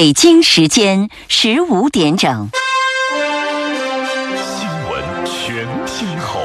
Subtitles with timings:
[0.00, 2.48] 北京时间十五点整。
[4.36, 6.38] 新闻全天候，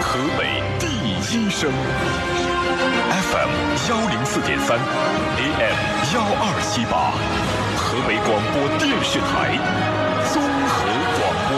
[0.00, 1.68] 河北第一声
[3.10, 3.50] ，FM
[3.90, 5.74] 幺零四点三，AM
[6.14, 7.10] 幺二七八，
[7.76, 9.58] 河北广播电视台
[10.32, 10.86] 综合
[11.18, 11.52] 广播。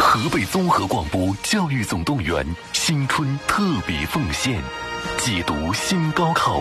[0.00, 4.60] 河北综合广播教育总动员新春特别奉献，
[5.18, 6.60] 解读新高考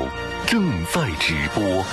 [0.50, 1.86] 正在直播。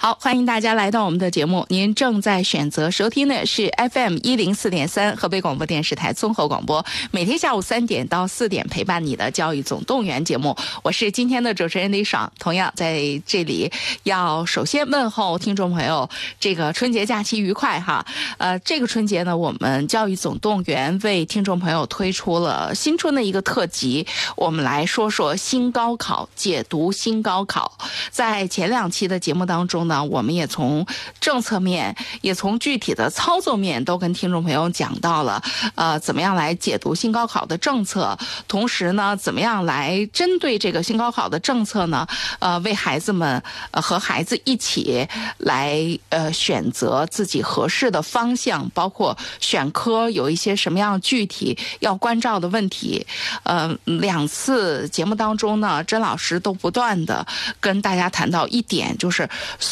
[0.00, 1.66] 好，欢迎大家来到我们的节目。
[1.70, 10.56] 您正在选择收听的是 FM 一零四点三河北广播电视台综合广播，每天下午三点到四点陪伴你的教育总动员节目。
[10.84, 13.72] 我是今天的主持人李爽，同样在这里
[14.04, 16.08] 要首先问候听众朋友，
[16.38, 18.06] 这个春节假期愉快哈。
[18.36, 24.06] 呃，这个春节呢，我们教育总动员为听众朋友推出了新春的一个特辑，
[24.36, 27.76] 我们来说说新高考，解读新高考。
[28.12, 29.88] 在前两期的节目当中。
[29.88, 30.86] 呢，我们也从
[31.20, 35.42] 政策面，也从具体的操作面，都跟听众朋友讲到了，
[35.74, 42.06] 呃，怎么样来解读新高考的政策，同时呢，怎么样来针对这个新高考的政策呢，
[42.38, 45.06] 呃，为孩子们呃和孩子一起
[45.38, 45.78] 来
[46.08, 53.06] 呃选择自己合适的方向，包括选科有一些什么样具体要关照的问题，
[53.42, 57.26] 呃，两次节目当中呢，甄老师都不断的
[57.60, 59.28] 跟大家谈到一点，就是。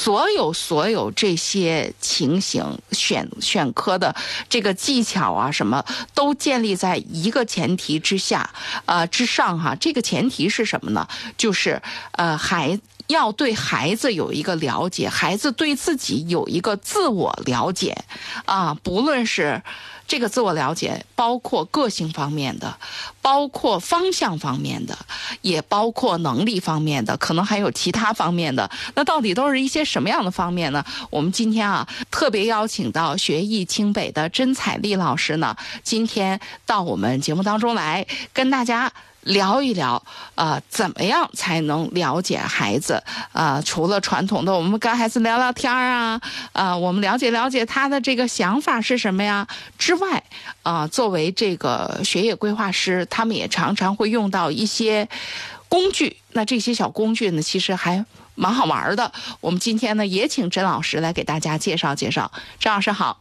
[0.06, 4.14] 所有所有这些情形选选科的
[4.48, 8.48] 这个技巧啊，什么都建立在一个前提之下，
[8.84, 9.74] 呃之上哈。
[9.74, 11.08] 这个前提是什么呢？
[11.36, 17.96] 就是呃孩要对孩子有一个了解，孩子对自己有一个自我了解，
[18.44, 19.62] 啊，不论是。
[20.08, 22.78] 这个自我了解包括个性方面的，
[23.20, 24.96] 包括方向方面的，
[25.40, 28.70] 也包括能力方面的，可能还有其他方面的。
[28.94, 30.84] 那到底都是一些什么样的方面呢？
[31.10, 38.92] 我们今天啊，特别邀请到学艺清北的甄彩丽老师呢，今天到我们节目当中来跟大家。
[39.26, 40.02] 聊一聊，
[40.36, 43.02] 呃，怎么样才能了解孩子？
[43.32, 46.20] 呃，除了传统的，我们跟孩子聊聊天啊，
[46.52, 49.46] 呃，我们了解了解他的这个想法是什么呀？
[49.78, 50.22] 之外，
[50.62, 55.08] 啊，作为这个学业规划师，他们也常常会用到一些
[55.68, 56.16] 工具。
[56.32, 58.04] 那这些小工具呢，其实还
[58.36, 59.10] 蛮好玩的。
[59.40, 62.30] 我们今天呢，也请甄老师来给大家介绍介绍。
[62.60, 63.20] 甄老师好，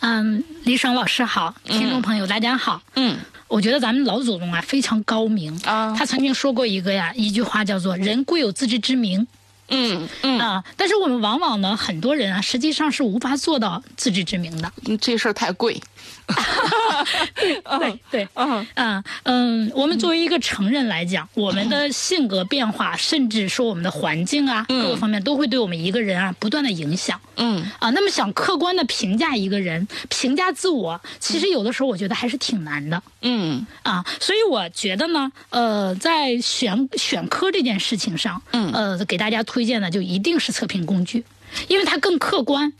[0.00, 3.20] 嗯，李爽老师好，听众朋友大家好，嗯。
[3.48, 9.26] 我觉得咱们老祖宗啊非常高明啊，他曾经说过一个呀一句话叫做“人贵有自知之明”，
[9.68, 10.38] 嗯嗯。
[10.38, 15.80] 啊，但是我们往往呢很多人啊实际上是无法做到自知之明的，这事儿太贵。
[17.78, 18.28] 对对。
[18.34, 18.66] 嗯。
[18.74, 19.04] 嗯。
[19.24, 27.20] 嗯，我们作为一个成人来讲，我们的性格变化，甚至说我们的环境啊，各个方面都会对我们一个人啊不断的影响。
[27.36, 27.64] 嗯。
[27.78, 33.02] 啊，那么想客观的评价一个人，评价自我，其实有的时候我觉得还是挺难的。
[33.22, 33.66] 嗯。
[33.82, 38.72] 啊，所以我觉得呢，呃，在选选科这件事情上，嗯。
[38.72, 41.24] 呃，给大家推荐的就一定是测评工具，
[41.68, 42.72] 因为它更客观。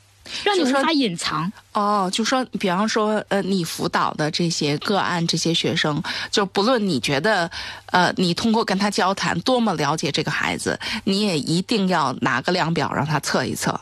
[0.44, 7.50] 让你无法隐藏哦，就说，比方说，呃，你辅导的这些个案，这些学生，就不论你觉得，
[7.92, 13.78] 呃，你通过跟他交谈多么了解这个孩子，你也一定要拿个量表让他测一测。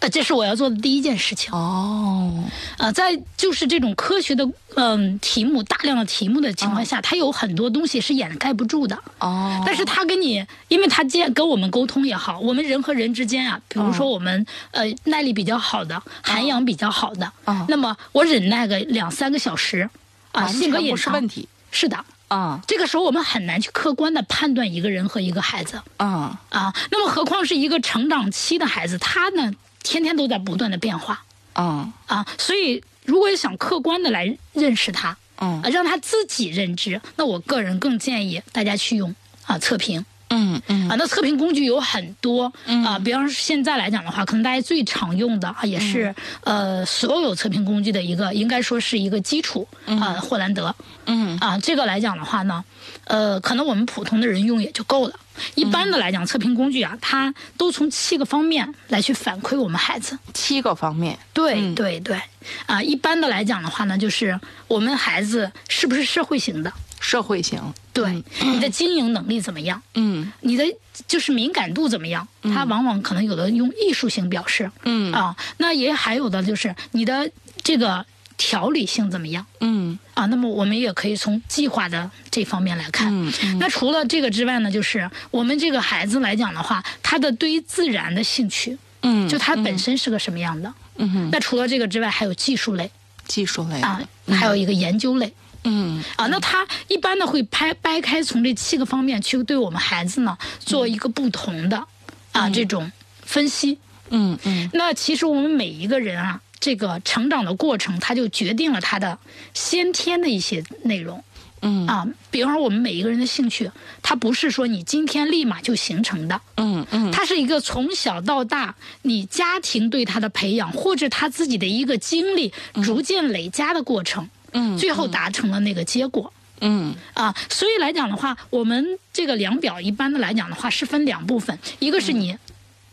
[0.00, 2.44] 呃，这是我要做的第一件事情哦。
[2.76, 9.60] 呃，在就是这种科学的嗯题目大量的题目的情况下，它有很多东西是掩盖不住的哦。
[9.66, 17.32] 但是他跟你，因为他见跟我们沟通也好，我们人和人之间啊，比如说我们呃耐力比较好的，涵养比较好的，
[17.66, 19.90] 那么我忍耐个两三个小时
[20.30, 22.60] 啊，性格也是问题，是的啊。
[22.68, 26.72] 这个时候我们很难去客观的判断一个人和一个孩子啊啊。
[26.92, 29.52] 那么何况是一个成长期的孩子，他呢？
[29.88, 31.22] 天天都在不断的变化，
[31.54, 31.90] 嗯。
[32.06, 39.14] 啊，所以如果想客观的来认识他，嗯，让他自己认知，那我个人更建议大家去用
[39.46, 40.90] 啊测评，嗯嗯。
[40.90, 42.52] 啊，那测评工具有很多，
[42.84, 46.14] 啊，比方说现在来讲的话，可能大家最常用的啊，也是
[46.44, 50.74] 呃所有测评工具的一个，应该说是一个基础啊，霍兰德，
[51.06, 51.38] 嗯。
[51.38, 52.62] 啊，这个来讲的话呢，
[53.04, 55.14] 呃，可能我们普通的人用也就够了。
[55.54, 60.18] 一般的来讲，测评工具啊，它都从七个方面来去反馈我们孩子。
[60.34, 62.20] 七个方面，对对对，
[62.66, 66.72] 啊，一般的来讲的话呢，就是我们孩子是不是社会型的？
[67.00, 67.60] 社会型。
[67.92, 69.82] 对，你的经营能力怎么样？
[69.94, 70.64] 嗯，你的
[71.08, 72.26] 就是敏感度怎么样？
[72.42, 74.70] 它往往可能有的用艺术性表示。
[74.84, 77.28] 嗯啊，那也还有的就是你的
[77.62, 78.04] 这个
[78.38, 79.44] 条理性怎么样？
[79.60, 83.08] 嗯啊，那么我们也可以从计划的这方面来看。
[83.12, 90.72] 嗯嗯那除了这个之外呢，就是我们这个孩子来讲的话，他的对于自然的兴趣，嗯，就他本身是个什么样的？
[90.96, 92.90] 嗯哼那除了这个之外，还有技术类
[93.26, 95.34] 技术类啊的，还有一个研究类。
[95.64, 101.84] 嗯啊，那他一般呢会拍掰开从这七个方面去对我们孩子呢做一个不同的
[102.32, 102.90] 啊这种
[103.22, 103.78] 分析。
[104.10, 109.18] 嗯嗯那其实我们每一个人啊，这个成长的过程，它就决定了他的
[109.54, 111.22] 先天的一些内容。
[111.62, 111.86] 嗯。
[111.86, 112.06] 啊。
[112.30, 113.70] 比方说，我们每一个人的兴趣，
[114.02, 117.10] 它不是说你今天立马就形成的，嗯嗯。
[117.10, 122.52] 它是一个从小到大你家庭对他的培养，或者他自己的一个经历
[122.84, 126.32] 逐渐累加的过程，嗯最后达成了那个结果。
[126.60, 126.94] 嗯。
[127.14, 132.36] 啊，所以来讲的话，我们这个量表一般的来讲的话是分两部分，一个是你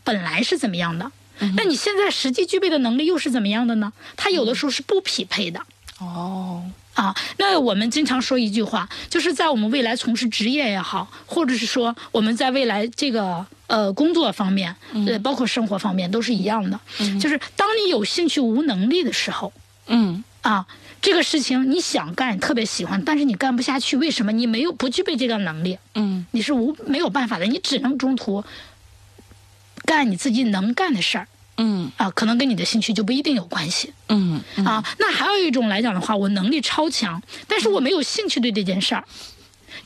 [0.03, 1.11] 本来是怎么样的，
[1.55, 3.91] 那你现在实际具备的能力又是怎么样的呢？
[4.15, 5.61] 它有的时候是不匹配的。
[5.99, 6.63] 哦。
[6.95, 14.73] 啊，那我们经常说一句话，就是在我们未来从事职业也好，或者是说我们在未来这个呃工作方面，
[15.05, 16.79] 呃，包括生活方面都是一样的，
[17.19, 19.51] 就是当你有兴趣无能力的时候，
[19.87, 20.23] 嗯。
[20.41, 20.65] 啊，
[21.01, 24.31] 这个事情你想干，特别喜欢，但是你干不下去，为什么？
[24.31, 26.25] 你没有不具备这个能力，嗯。
[26.31, 28.41] 你是无没有办法的，你只能中途
[29.85, 31.27] 干你自己能干的事儿
[31.57, 34.83] 嗯啊，可能跟你的兴趣就不一定有关系嗯啊。
[34.99, 39.05] 那还有一种来讲的话，我能力超强，但是我没有兴趣对这件事儿，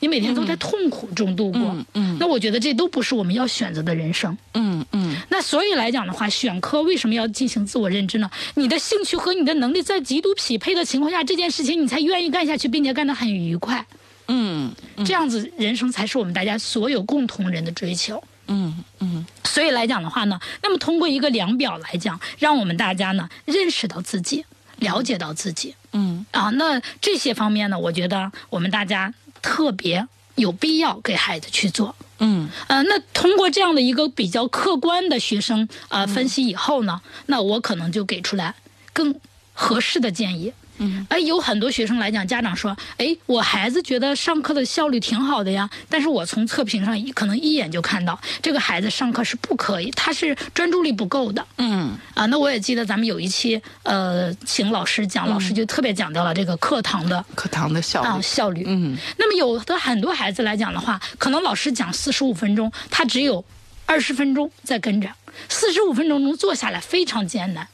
[0.00, 4.36] 你每天都在痛苦中度过，嗯嗯那我觉得这都不是我们要选择的人生。
[4.54, 8.28] 嗯嗯那所以来讲的话，选科为什么要进行自我认知呢？
[8.54, 13.86] 你的兴趣和你的能力在极度匹配的情况下，这件事情你才愿意干下去，并且干得很愉快。
[14.26, 14.72] 嗯
[15.04, 18.22] 这样子人生才是我们大家所有共同人的追求。
[18.46, 24.44] 嗯嗯所以来讲的话呢，那么通过一个量表来讲，让我们大家呢认识到自己，
[24.76, 26.50] 了解到自己嗯啊。
[26.50, 30.06] 那这些方面呢，我觉得我们大家特别
[30.36, 31.94] 有必要给孩子去做。
[32.18, 38.54] 嗯呃，那通过这样的一个比较客观的学生呃分析以后呢，那我可能就给出来
[38.92, 39.18] 更
[39.54, 40.52] 合适的建议。
[40.80, 51.46] 嗯，哎，有很多学生来讲，家长说，哎，我孩子觉得上课的效率挺好的呀，但是我从测评上一可能一眼就看到这个孩子上课是不可以，他是专注力不够的。
[51.58, 58.64] 嗯啊，那我也记得咱们有一期呃，请老师讲，老师就特别讲到了这个课堂的课堂的效啊，效率。
[58.66, 63.44] 嗯那么有的很多孩子来讲的话，可能老师讲四十五分钟，他只有
[63.84, 65.10] 二十分钟在跟着，
[65.50, 67.68] 四十五分钟中坐下来非常艰难。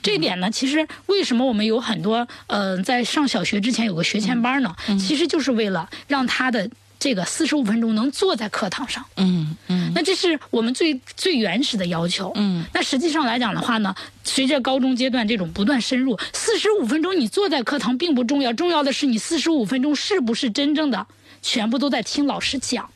[0.00, 4.74] 这一点呢，其实为什么我们有很多呃，在上小学之前有个学前班呢？
[4.98, 9.04] 其实就是为了让他的这个四十五分钟能坐在课堂上。
[9.16, 12.32] 嗯嗯那这是我们最最原始的要求。
[12.36, 13.94] 嗯，那实际上来讲的话呢，
[14.24, 21.06] 随着高中阶段这种不断深入，四十五分钟你坐在课堂并不重要，重要的是你四十五分钟是不是真正的
[21.42, 22.88] 全部都在听老师讲。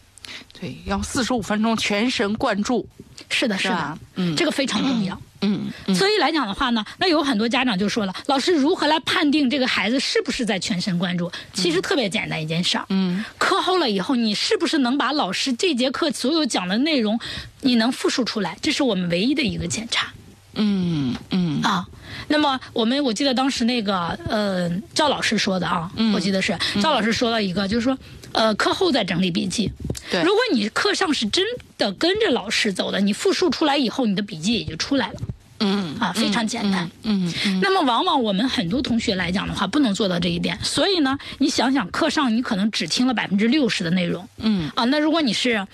[0.59, 2.89] 对，要四十五分钟全神贯注，
[3.29, 5.21] 是的，是的是，嗯这个非常重要。
[5.41, 11.31] 嗯嗯所以来讲的话呢，那有很多家长就说了，老师如何来判定这个孩子是不是在全神贯注？
[11.53, 17.19] 其实特别简单一件事儿，嗯，课后了以后，你是不是能把老师这节课所有讲的内容，
[17.61, 18.57] 你能复述出来？
[18.61, 20.13] 这是我们唯一的一个检查。
[20.55, 21.87] 嗯嗯啊。
[22.29, 26.13] 那么我们我记得当时那个呃赵老师说的啊，嗯。
[26.13, 27.97] 我记得是赵老师说了一个，就是说
[28.33, 29.71] 呃课后再整理笔记。
[30.11, 30.23] 对。
[30.23, 31.45] 如果你课上是真
[31.79, 35.21] 的跟着老师走的，你复述出来以后，你的笔记也就出来了。
[35.61, 35.97] 嗯。
[35.99, 36.91] 啊，非常简单。
[37.05, 37.33] 嗯。
[37.45, 37.61] 嗯。
[37.61, 44.29] 那么往往我们很多同学来讲的话，不能做到这一点，所以呢，你想想课上你可能只听了百分之六十的内容。
[44.39, 44.71] 嗯。
[44.75, 45.67] 啊，那如果你是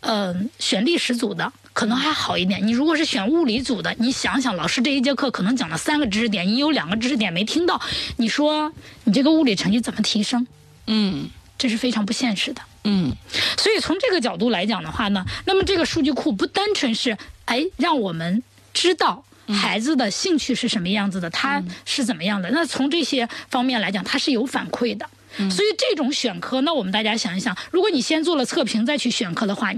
[0.00, 1.52] 呃选历史组的。
[1.74, 2.66] 可能还好一点。
[2.66, 7.78] 你如果是选物理组的，你想想，老师这一节课可能讲了三个知识点，你有两个知识点没听到，
[8.16, 8.72] 你说
[9.04, 10.46] 你这个物理成绩怎么提升？
[10.86, 11.28] 嗯
[11.58, 12.62] 这是非常不现实的。
[12.84, 13.12] 嗯
[13.58, 22.50] 所以从这个角度来讲的话呢，那么这个数据库不单纯是哎让我们知道孩子的兴趣是什么样子的，他是怎么样的。
[22.50, 25.08] 那从这些方面来讲，它是有反馈的。
[25.50, 29.72] 所以这种选科，那我们大家想一想，如果你先做了测评再去选科的话，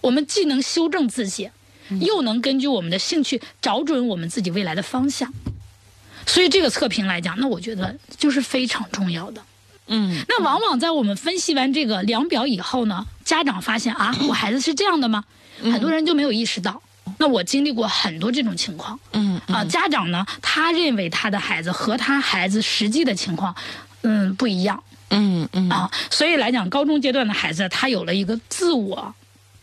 [0.00, 1.50] 我们既能修正自己，
[2.00, 5.32] 又能根据我们的兴趣找准我们自己未来的方向。
[6.26, 9.42] 所以这个测评来讲，那我觉得就是非常重要的。
[9.92, 15.24] 嗯那往往在我们分析完这个量表以后呢，家长发现啊，我孩子是这样的吗？
[15.62, 16.80] 很多人就没有意识到。
[17.18, 23.54] 那我经历过很多这种情况嗯啊，家长呢，他认为他的孩子和他孩子实际的情况，
[24.02, 29.12] 嗯，不一样嗯嗯啊，所以来讲，高中阶段的孩子他有了一个自我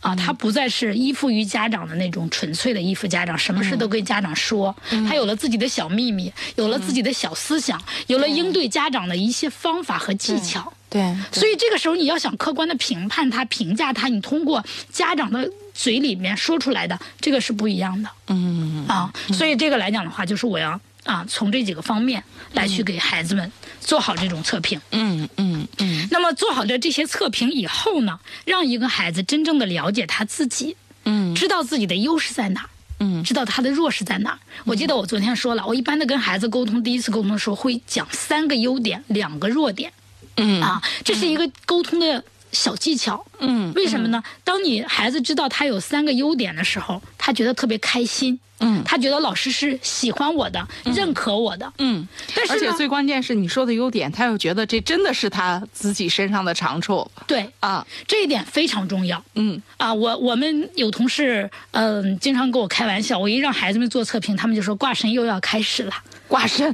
[0.00, 4.74] 啊，他不再是依附于家长的那种纯粹的依附家长，什么事都跟家长说。
[5.08, 10.72] 他有了自己的小秘密，有了自己的小思想，有了应对家长的一些方法和技巧。
[10.90, 18.08] 对，所以这个时候你要想客观的评判他、评价他，你通过家长的嘴里面说出来的，这个是不一样的。
[18.28, 22.22] 嗯啊，所以这个来讲的话，就是我要啊从这几个方面
[22.52, 23.50] 来去给孩子们
[23.80, 24.78] 做好这种测评。
[24.90, 26.06] 嗯嗯嗯。
[26.10, 32.68] 那么做好的这些测评以后呢，让一个孩子真正的了解他自己，嗯，知道自己的优势在哪，
[33.00, 34.38] 嗯，知道他的弱势在哪。
[34.64, 39.90] 我记得我昨天说了，我一般的跟孩子沟通，第一次沟通的时候会讲三个优点，两个弱点，
[40.36, 42.22] 嗯啊，这是一个沟通的
[42.52, 43.24] 小技巧。
[43.40, 44.22] 嗯，为什么呢？
[44.44, 48.38] 当你孩子知道他有三个优点的时候，他觉得特别开心。
[48.60, 51.72] 嗯，他觉得老师是喜欢我的，认可我的。
[51.78, 57.08] 嗯，但是而且最关键是你说的优点，他又觉得这真的是他自己身上的长处。
[57.26, 59.22] 对啊，这一点非常重要。
[59.34, 65.92] 嗯啊，我我们有同事，嗯、经常跟我开玩笑，我一让孩子们做测评，他们就说挂神又要开始了。
[66.26, 66.70] 挂身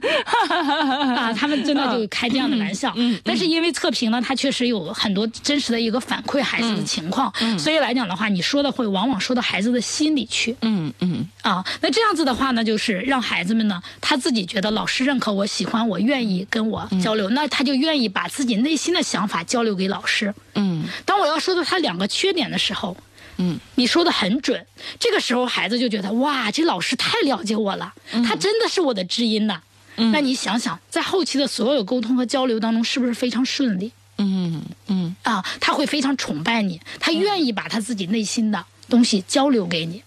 [0.49, 2.93] 啊，他们真的就开这样的玩笑。
[2.97, 10.57] 嗯，但是因为测评呢，它确实有很多真实的一个反馈孩子的情况，所以来讲的话，你说的会往往说到孩子的心里去。
[10.63, 20.35] 嗯嗯啊，那这样子的话呢，就是让孩子们呢，他自己觉得老师认可我、喜欢我、愿意跟我交流，那他就愿意把自己内心的想法交流给老师。
[20.55, 22.97] 嗯当我要说到他两个缺点的时候，
[23.39, 24.65] 嗯，你说的很准。
[25.01, 29.61] 这个时候孩子就觉得哇，这老师太了解我了，嗯他真的是我的知音呐。
[29.97, 35.45] 嗯那你想想，在后期的所有沟通和交流当中，是不是非常顺利嗯嗯啊？
[35.61, 40.04] 他会非常崇拜你，他愿意把他自己内心的东西交流给你。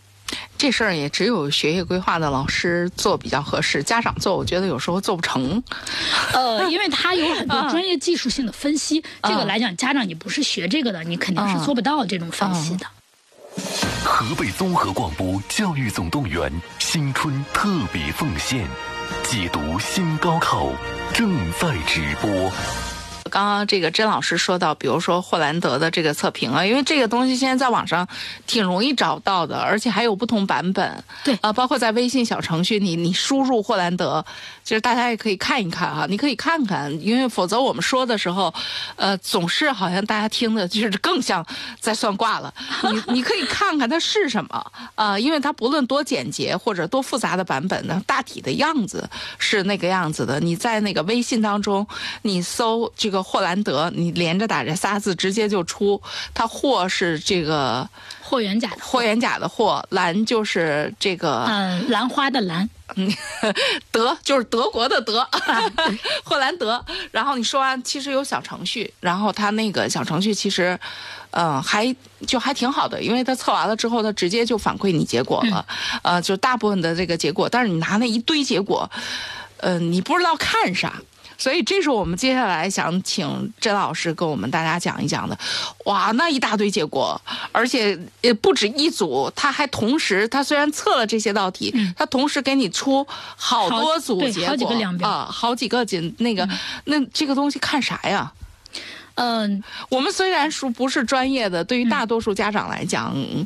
[0.57, 5.61] 这事儿也只有学业规划的老师做比较合适，家长做我觉得有时候做不成。
[6.33, 12.85] 呃，因为他有很多专业技术性的分析，这个来讲，家长你不是学这个的，你肯定是做不到这种分析的。
[14.03, 18.67] 河北综合广播教育总动员新春特别奉献，
[19.23, 20.71] 解读新高考
[21.13, 22.51] 正在直播。
[23.27, 28.07] 刚刚这个甄老师说到，比如说霍兰德的这个测评啊，因为这个东西现在在网上
[28.45, 31.03] 挺容易找到的，而且还有不同版本。
[31.23, 34.25] 对啊，包括在微信小程序，你你输入霍兰德，
[34.63, 38.53] 其实大家也可以看一看啊，你可以看看，因为否则我们说的时候，
[38.95, 41.45] 呃，总是好像大家听的就是更像
[41.79, 42.53] 在算卦了。
[42.91, 50.39] 你你可以看看它是什么啊、因为它不论多简洁或者多复杂的版本呢，大体的样子是那个样子的。
[50.39, 51.85] 你在那个微信当中，
[52.21, 56.01] 你搜这个霍兰德，你连着打这仨字，直接就出。
[56.33, 57.87] 它霍是这个
[58.21, 61.45] 霍元甲的霍元甲的霍，兰就是这个。
[61.47, 63.11] 嗯，兰花的兰，嗯，
[63.91, 65.27] 德就是德国的德，
[66.23, 66.83] 霍兰德。
[67.11, 70.79] 然后你说完，其实有小程序，然后它那个小程序其实，
[71.31, 71.95] 嗯、还
[72.25, 75.65] 就还挺好的，因为他测完了之后，他直接就反馈你结果了，
[76.03, 77.47] 呃，就大部分的这个结果。
[77.49, 78.89] 但是你拿那一堆结果，
[79.57, 80.93] 呃，你不知道看啥。
[81.37, 85.37] 所以这是我们接下来想请甄老师跟我们大家讲一讲的。
[85.85, 87.19] 哇，那一大堆结果，
[87.51, 96.47] 而且也不止一组，他还同时，他虽然测了这些道题，他同时给你出好多组结果，好几个量表啊，好几个紧那个，
[96.85, 98.31] 那这个东西看啥呀？
[99.17, 103.45] 嗯，我们虽然说不是专业的，对于大多数家长来讲，嗯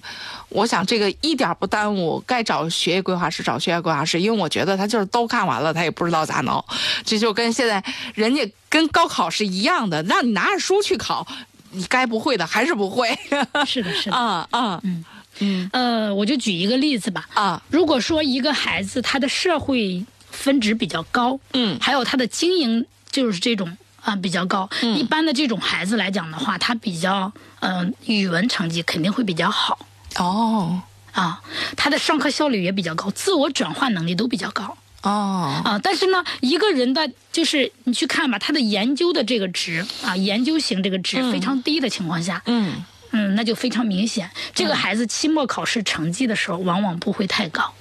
[0.49, 2.21] 我想这个一点不耽误。
[2.27, 6.63] 该找学业规划师找学业规划师，因为我觉得他就是都看完了，他也不知道咋弄。
[7.05, 7.81] 这就跟现在
[8.13, 11.25] 人家跟高考是一样的，让你拿着书去考，
[11.71, 13.17] 你该不会的还是不会。
[13.65, 14.11] 是的，是的。
[14.17, 15.05] 啊啊嗯
[15.39, 17.29] 嗯呃，我就举一个例子吧。
[17.33, 24.98] 啊如果说一个孩子他的社会分值比较高，嗯还有他的经营就是这种啊、比较高，嗯。
[24.98, 29.79] 一般的这种孩子来讲的话，他比较嗯、呃语文成绩肯定会比较好。
[30.17, 30.81] 哦。
[31.12, 31.41] 啊，
[31.75, 34.77] 他的上课效率也比较高，自我转化能力都比较高。
[35.03, 35.62] 哦。
[35.65, 42.84] 啊，但是呢，一个人的就是你去看吧，他的研究的这个值啊，研究型这个值非常低的情况下，嗯。
[43.13, 47.74] 嗯，那就非常明显，这个孩子期末考试成绩的时候往往不会太高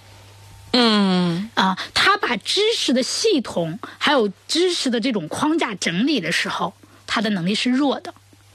[0.73, 1.79] 嗯啊。
[1.95, 6.75] 他把知识的系统还有知识的这种框架整理的时候，
[7.07, 8.15] 他的能力是弱的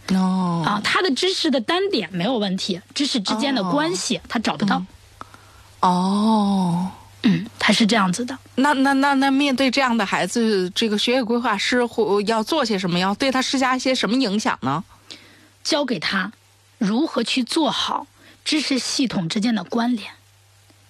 [0.09, 0.81] 哦啊。
[0.83, 4.83] 他的知识的单点没有问题，知识之间的关系他找不到，
[5.81, 6.91] 哦。
[7.27, 8.37] 嗯，他是这样子的。
[8.53, 12.99] 那那那那面对这样的孩子，这个学业规划师会要做些什么？
[12.99, 14.83] 要对他施加一些什么影响呢？
[15.63, 16.31] 教给他
[16.77, 18.05] 如何去做好
[18.43, 20.11] 知识系统之间的关联，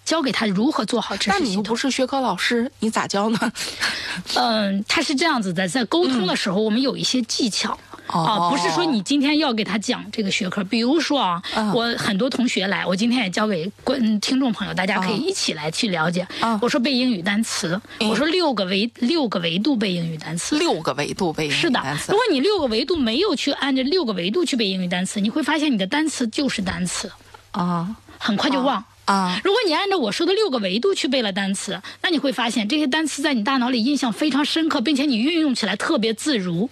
[0.06, 1.92] 教给他如何做好知那你又不识系统。
[1.92, 3.52] 是学科老师，你咋教呢？
[4.36, 7.78] 嗯，他是这样子的，在沟通的时候，我们有一些技巧。
[8.08, 10.64] 啊，不是说你今天要给他讲这个学科。
[10.64, 11.42] 比如说啊，
[11.74, 16.26] 我很多同学来，我今天也教给观听众朋友，大家可以一起来去了解。
[16.62, 22.12] 我说背英语单词，我说六个维六个维度背英语单词，六个维度背英语单词。
[22.12, 27.12] 如果你六个维度没有去按照六个维度去背英语单词，你会发现你的单词就是单词
[27.50, 29.40] 啊，很快就忘啊。
[29.44, 36.70] 如果你按照我说的六个维度去背了单词，那你会发现这些单词在你大脑里印象非常深刻，并且你运用起来特别自如。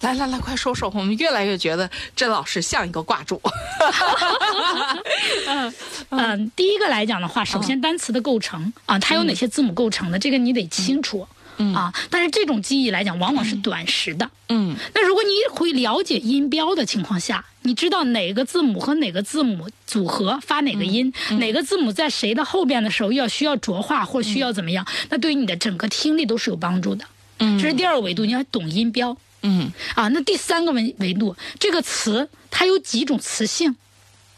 [0.00, 0.90] 来来来，快说说！
[0.96, 3.40] 我们越来越觉得甄老师像一个挂主。
[5.46, 5.72] 嗯
[6.10, 11.24] 嗯，第一个来讲的话，首先单词的构成啊，它有哪些字母构成的，这个你得清楚
[11.72, 11.94] 啊。
[12.10, 14.28] 但是这种记忆来讲，往往是短时的。
[14.48, 14.74] 嗯。
[14.92, 27.04] 那如果你会了解音标的情况下，你知道哪个字母和哪个字母组合发哪个音，哪个字母在谁的后边的时候要需要浊化或需要怎么样，那对于你的整个听力都是有帮助的。
[27.38, 27.58] 嗯。
[27.58, 29.16] 这是第二个维度，你要懂音标。
[29.42, 33.74] 嗯啊，那第三个维维度，这个词它有几种词性？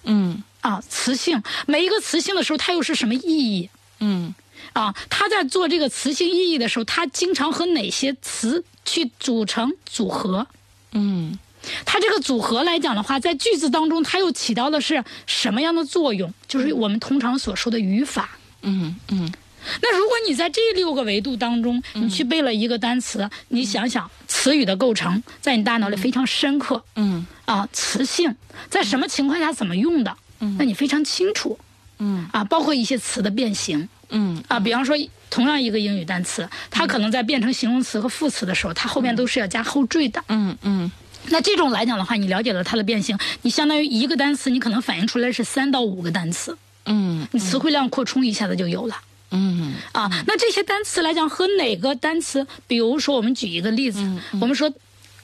[0.04, 3.68] 嗯啊，词性每一个词性的时候，它又是什么意义？
[4.00, 4.34] 嗯
[4.72, 10.46] 啊，他在做这个词性意义的时候，他经常和哪些词去组成组合？
[10.92, 11.38] 嗯，
[11.84, 16.32] 它这个组合来讲的话，在句子当中，它又起到的是什么样的作用？
[16.46, 18.30] 就是我们通常所说的语法。
[18.62, 19.32] 嗯嗯。
[19.80, 26.84] 那如果你在这六个维度当中，你去背了一个单词，你想想词语的构成，在你大脑里非常深刻。
[26.96, 28.36] 嗯啊，词性
[28.68, 30.14] 在什么情况下怎么用的？
[30.40, 31.58] 嗯，那你非常清楚。
[31.98, 33.88] 嗯啊，包括一些词的变形。
[34.10, 34.94] 嗯啊，比方说
[35.30, 40.22] 同样一个英语单词，它可能在变成形容词和副词的时候，它后面都是要加后缀的。
[40.28, 40.92] 嗯嗯。
[41.30, 46.56] 那这种来讲的话，你了解了它的变形，你相当于一个单词，你可能反映出来是三到五个单词。
[46.86, 49.00] 嗯，你词汇量扩充一下子就有了。
[49.30, 52.46] 嗯啊，那这些单词来讲和哪个单词？
[52.66, 53.98] 比如说，我们举一个例子，
[54.40, 54.72] 我们说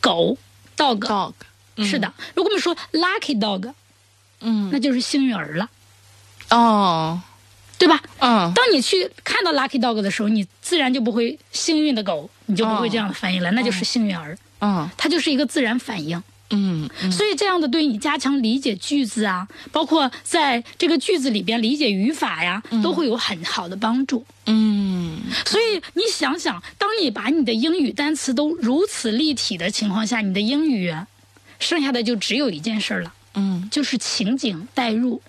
[0.01, 0.37] 狗
[0.77, 1.33] ，dog，dog
[1.85, 2.13] 是的。
[2.35, 3.73] 如果我们说 lucky dog，
[4.41, 5.69] 嗯，那就是幸运儿了。
[6.49, 7.21] 哦，
[7.79, 8.03] 对吧？
[8.19, 8.53] 嗯。
[8.55, 14.37] 当你去看到 lucky dog 的时候，你自然就不会幸运的狗，你就不会这样的翻译了，那就是幸运儿。
[14.61, 16.23] 嗯，它就是一个自然反应。
[16.53, 24.27] 嗯，所以这样的对你加强理解句子啊，包括在这个句子里边理解语法呀，都会有很好的帮助。
[24.47, 30.93] 嗯，所以你想想，当你把你的英语单词都如此立体的情况下，你的英语
[31.61, 35.23] 剩下的就只有一件事了，嗯，就是情景代入。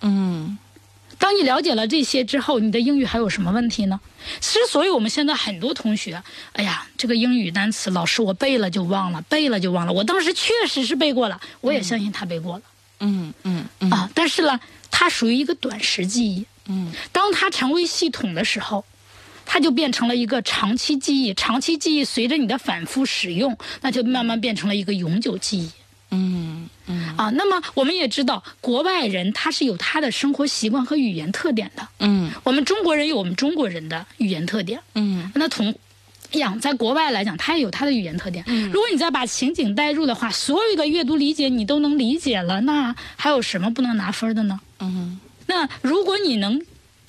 [0.00, 0.58] 嗯。
[1.20, 4.00] 当你了解了这些之后，你的英语还有什么问题呢？
[4.40, 6.20] 之所以我们现在很多同学，
[6.54, 9.92] 哎呀，这个英语单词，老师我背了就忘了，背了就忘了。
[9.92, 12.62] 我当时确实是背过了，我也相信他背过了。
[13.00, 14.58] 嗯嗯啊，但是呢，
[14.90, 16.46] 它属于一个短时记忆。
[16.66, 18.84] 嗯，当它成为系统的时候，
[19.44, 21.34] 它就变成了一个长期记忆。
[21.34, 25.70] 长期记忆随着你的反复使用，那就慢慢变成了一个永久记忆。
[26.10, 31.86] 嗯嗯啊，那么我们也知道，国外人他是有他的生活习惯和语言特点的。
[32.00, 34.80] 嗯，我们中国人有我们中国人的语言特点。
[34.94, 35.74] 嗯，那同
[36.32, 38.44] 样在国外来讲，他也有他的语言特点。
[38.48, 44.58] 嗯，如果你再把情景带入的话，所有的阅读理解你都能理解了，那还有什么不能拿分的呢？
[44.80, 46.60] 嗯，那如果你能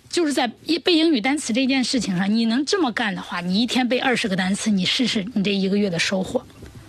[0.10, 0.48] 就是在
[0.84, 6.46] 背英语单词这件事情上，你能这么干的话，你一天背二十个单词，你试试你这一个月的收获，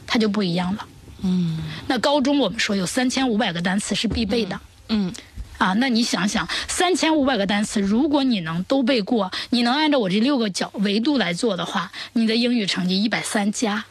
[0.06, 0.86] 它就不一样了。
[1.22, 4.60] 嗯，那高中我们说有三千五百个单词是必备的。
[4.88, 5.12] 嗯，
[5.58, 13.84] 啊，那你想想，三千五百个单词，如果你能都背过，你能按照我这六个角维度来做的话，你的英语成绩一百三加。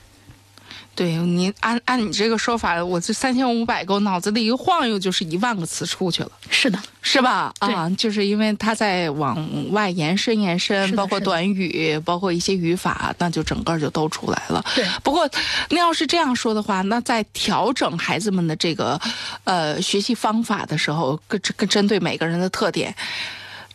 [1.02, 6.32] 对你按按你这个说法，我这三千五百个，我脑子里一晃悠就是一万个词出去了。
[6.52, 7.52] 是的，是吧？
[7.58, 9.36] 啊，就是因为它在往
[9.72, 14.64] 外延伸延伸，包括短语，包括一些语法，那就整个就都出来了。
[14.76, 14.86] 对。
[15.02, 15.28] 不过，
[15.70, 19.02] 那要是这样说的话，那在调整孩子们的这个
[19.44, 22.96] 呃学习方法的时候，跟跟针对每个人的特点，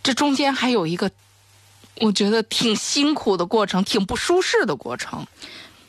[0.04, 1.10] 这中间还有一个
[2.00, 5.26] 我觉得挺辛苦的过程，挺不舒适的过程。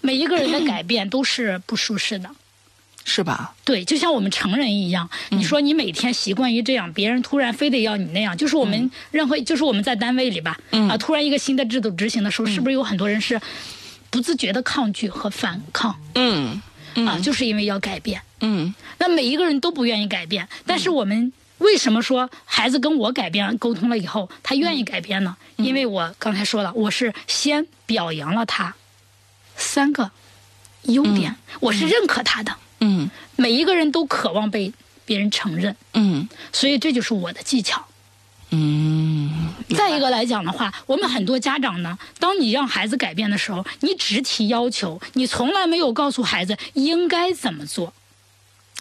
[0.07, 2.29] 每一个人的改变都是不舒适的，
[3.03, 3.53] 是吧？
[3.65, 10.57] 对，就像我们成人一样，你说你每天习惯于这样，别人突然非得要你那样，就是我们任何，就是我们在单位里吧，
[10.89, 13.41] 啊，突然一个新的制度执行的时候，是不是有很多人是
[14.09, 15.93] 不自觉的抗拒和反抗？
[16.15, 16.61] 嗯，
[17.05, 18.21] 啊，就是因为要改变。
[18.39, 25.35] 嗯，那每一个人都不愿意改变，但是我们为什么说孩子跟我改变沟通了以后，他愿意改变呢？
[25.57, 28.73] 因为我刚才说了，我是先表扬了他。
[29.57, 30.11] 三个
[30.83, 32.55] 优点，我是认可他的。
[32.79, 34.71] 嗯，每一个人都渴望被
[35.03, 35.75] 别人承认。
[35.93, 37.85] 嗯，所以这就是我的技巧。
[38.51, 47.91] 嗯，再一个来讲的话，我们很多家长呢，当你让孩子改变的时候，你只提要求，你从来没有告诉孩子应该怎么做。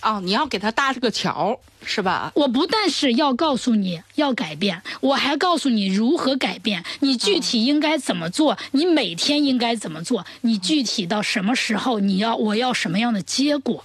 [0.03, 2.31] 哦，你要给他搭这个桥，是吧？
[2.35, 13.85] 我不但是要告诉你要改变，我还告诉你如何改变，你具体应该怎么做，你每天应该怎么做，你具体到什么时候你要我要什么样的结果。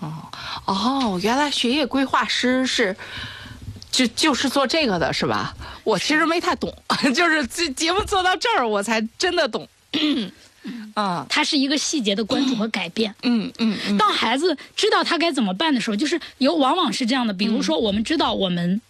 [0.00, 0.12] 哦
[0.66, 2.96] 哦，原来学业规划师是。
[3.88, 5.56] 就就是做这个的是吧？
[5.82, 6.70] 我其实没太懂，
[7.16, 9.66] 就是这节目做到这儿，我才真的懂。
[10.94, 13.14] 嗯，它是一个细节的关注和改变。
[13.22, 13.98] 嗯嗯。
[13.98, 17.32] 当孩子知道他该怎么办的时候，就是有往往是这样的。
[17.32, 18.80] 比如说，我们知道我们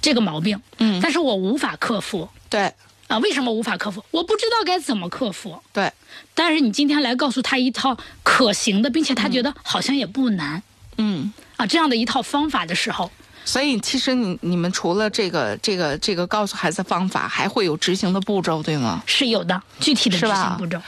[0.00, 2.28] 这个毛病，嗯，但是我无法克服。
[2.48, 2.72] 对。
[3.06, 4.02] 啊，为什么无法克服？
[4.10, 5.60] 我不知道该怎么克服。
[5.72, 5.92] 对。
[6.34, 10.62] 但是你今天来告诉他一套可行的，并且他觉得好像也不难。
[10.96, 11.32] 嗯。
[11.56, 13.10] 啊，这样的一套方法的时候。
[13.44, 19.02] 所以，其实你你们除了这个这个这个告诉孩子方法，还会有执行的步骤，对吗？
[19.06, 20.80] 是有的，具体的执行步骤。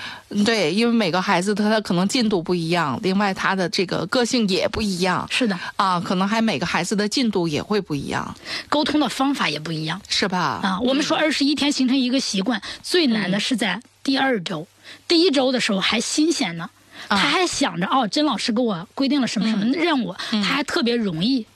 [0.44, 5.26] 对，因为每个孩子他他可能进度不一样，另外他的这个个性也不一样。
[5.30, 5.58] 是的。
[5.76, 8.34] 啊，可能还每个孩子的进度也会不一样，
[8.68, 10.60] 沟通的方法也不一样，是吧？
[10.62, 14.66] 啊，我们说二十一天形成一个习惯，最难的是在第二周，
[15.06, 16.70] 第一周的时候还新鲜呢，
[17.08, 21.46] 他还想着哦，甄老师给我规定了什么什么任务，他还特别容易。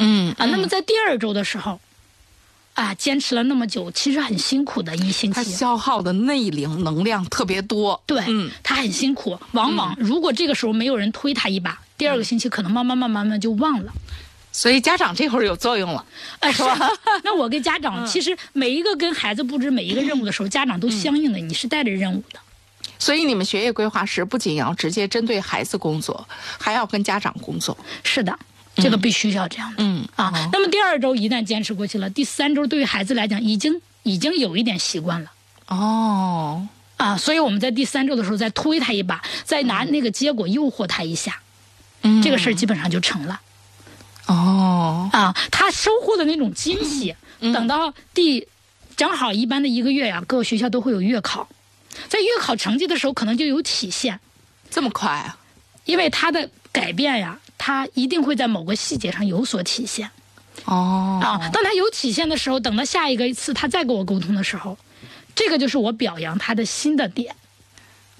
[0.00, 1.78] 嗯啊，那么在第二周的时候，
[2.74, 8.02] 啊，坚持了那么久，其实很辛苦的一星期，他消耗的内灵能量特别多。
[8.06, 9.38] 对，嗯，他很辛苦。
[9.52, 13.92] 往往如果这个时候没有人推他一把，第二个星期可能慢慢慢慢慢就忘了。
[14.52, 16.04] 所以家长这会儿有作用了，
[16.40, 16.76] 哎，是吧？
[17.22, 22.40] 那我跟家长， 其实每一个跟孩子布置每一个任务的时候，家长都相应的，你是带着任务的。
[22.98, 26.26] 所以你们学业规划师不仅要直接针对孩子工作，
[26.58, 27.76] 还要跟家长工作。
[28.02, 28.36] 是的。
[28.80, 35.30] 这个必须要这样的，嗯啊，那么第二周一旦坚持过去了，第三周对于孩子来讲已经已经有一点习惯了，
[35.68, 36.66] 哦，
[36.96, 41.40] 啊，所以我们在第三周的时候再推他一把，再拿那个结果诱惑他一下，
[42.02, 43.40] 嗯，这个事儿基本上就成了，
[44.26, 48.46] 哦，啊，他收获的那种惊喜，等到第
[48.96, 51.48] 正好一般的一个月呀，各个学校都会有月考，
[52.08, 54.20] 在月考成绩的时候可能就有体现，
[54.70, 55.36] 这么快啊？
[55.84, 57.38] 因为他的改变呀。
[57.62, 60.10] 他一定会在某个细节上有所体现，
[60.64, 61.20] 哦。
[61.22, 64.78] 啊，当他有体现的时候，等到下一个一次他再跟我沟通的时候，
[65.34, 67.36] 这个就是我表扬他的新的点，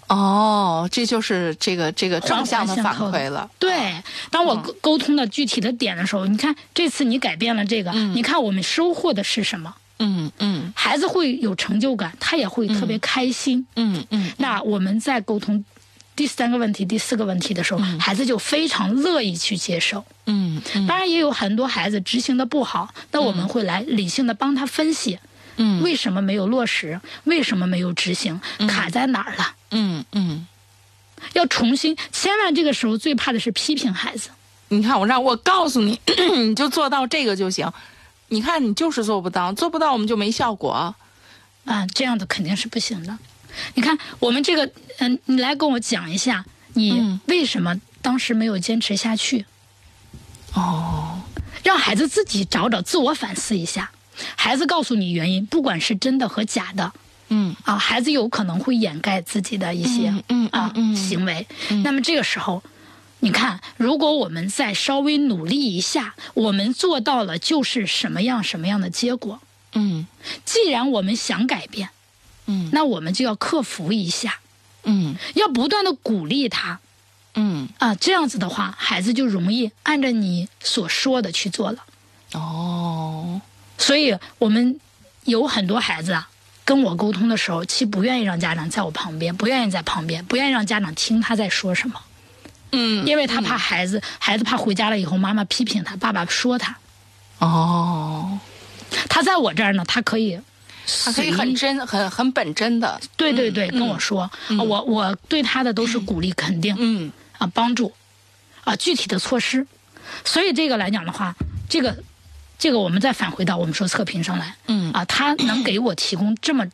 [0.09, 3.51] 哦，这就是这个这个正向的反馈了。
[3.59, 3.95] 对，
[4.31, 9.75] 当我沟沟通的具体的点的时候，你看这次你改变了这个，你看我们收获的是什么？
[10.01, 13.67] 嗯嗯，孩子会有成就感，他也会特别开心。
[13.77, 15.65] 嗯嗯，那我们在沟通。
[16.21, 20.05] 第三个问题、第四个问题的时候，孩子就非常乐意去接受。
[20.27, 25.19] 嗯，当然也有很多孩子执行的不好，那我们会来理性的帮他分析，
[25.57, 27.01] 嗯，为什么没有落实？
[27.25, 28.39] 为什么没有执行？
[28.69, 29.55] 卡在哪儿了？
[29.71, 30.47] 嗯嗯，
[31.33, 34.29] 要重新，千万这个时候最怕的是批评孩子。
[34.69, 35.99] 你看，我让我告诉你，
[36.37, 37.73] 你就做到这个就行。
[38.29, 40.95] 你看，你就是做不到，做不到我们就没效果。
[41.65, 43.19] 啊，这样的肯定是不行的。
[43.75, 49.45] 你看，我们这个，嗯，你来跟我讲一下，你为什么当时没有坚持下去？
[50.55, 51.21] 哦，
[51.65, 53.91] 让孩子自己找找，自我反思一下。
[54.37, 56.93] 孩子告诉你原因，不管是真的和假的，
[57.29, 61.47] 嗯，啊，孩子有可能会掩盖自己的一些，嗯啊，行为。
[61.83, 62.63] 那么这个时候，
[63.21, 69.41] 你看，如果我们再稍微努力一下，我们做到了，就是什么样什么样的结果。
[69.73, 70.07] 嗯，
[70.45, 71.89] 既然我们想改变。
[72.47, 74.41] 嗯，那我们就要克服一下，
[74.85, 76.81] 嗯，要不断的鼓励他，
[77.35, 81.85] 嗯啊，这样子的话，孩子就容易按照你所说的去做了。
[82.33, 83.41] 哦，
[83.79, 84.81] 所以我们
[85.25, 86.29] 有很多孩子啊，
[86.65, 92.01] 跟我沟通的时候，其实不愿意让家长在我旁边，不愿意在旁边，不愿意让家长听他在说什么，
[92.73, 96.77] 嗯，因为他怕孩子，孩子怕回家了以后妈妈批评他，爸爸说他。
[97.39, 98.39] 哦，
[99.09, 100.41] 他在我这儿呢，他可以。
[101.05, 104.31] 他可以很真、很很本真的，对对对，跟我说，
[104.67, 107.13] 我我对他的都是鼓励、肯定，嗯。
[107.39, 107.91] 啊，帮助，
[108.65, 109.67] 啊，具体的措施。
[110.27, 111.35] 所以这个来讲的话，
[111.71, 111.97] 这个
[112.59, 114.93] 这个我们再返回到我们说测评上来，嗯。
[114.93, 116.67] 啊，他能给我提供这么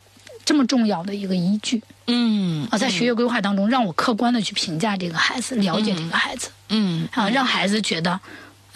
[0.43, 2.67] 这么重要的一个依据，嗯。
[2.69, 7.07] 啊，在学业规划当中，让我客观的去评价这个孩子，了解这个孩子，嗯。
[7.13, 8.19] 啊，让孩子觉得，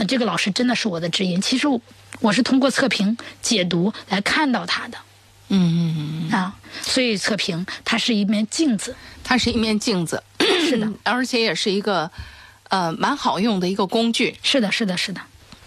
[0.07, 1.41] 这个老师真的是我的知音。
[1.41, 1.67] 其实
[2.21, 4.97] 我是通过测评解读来看到他的。
[5.53, 12.09] 嗯嗯嗯啊，所以测评它是一面镜子，它是一面镜子，是的，而且也是一个
[12.69, 14.37] 呃蛮好用的一个工具。
[14.41, 15.21] 是的，是的，是的。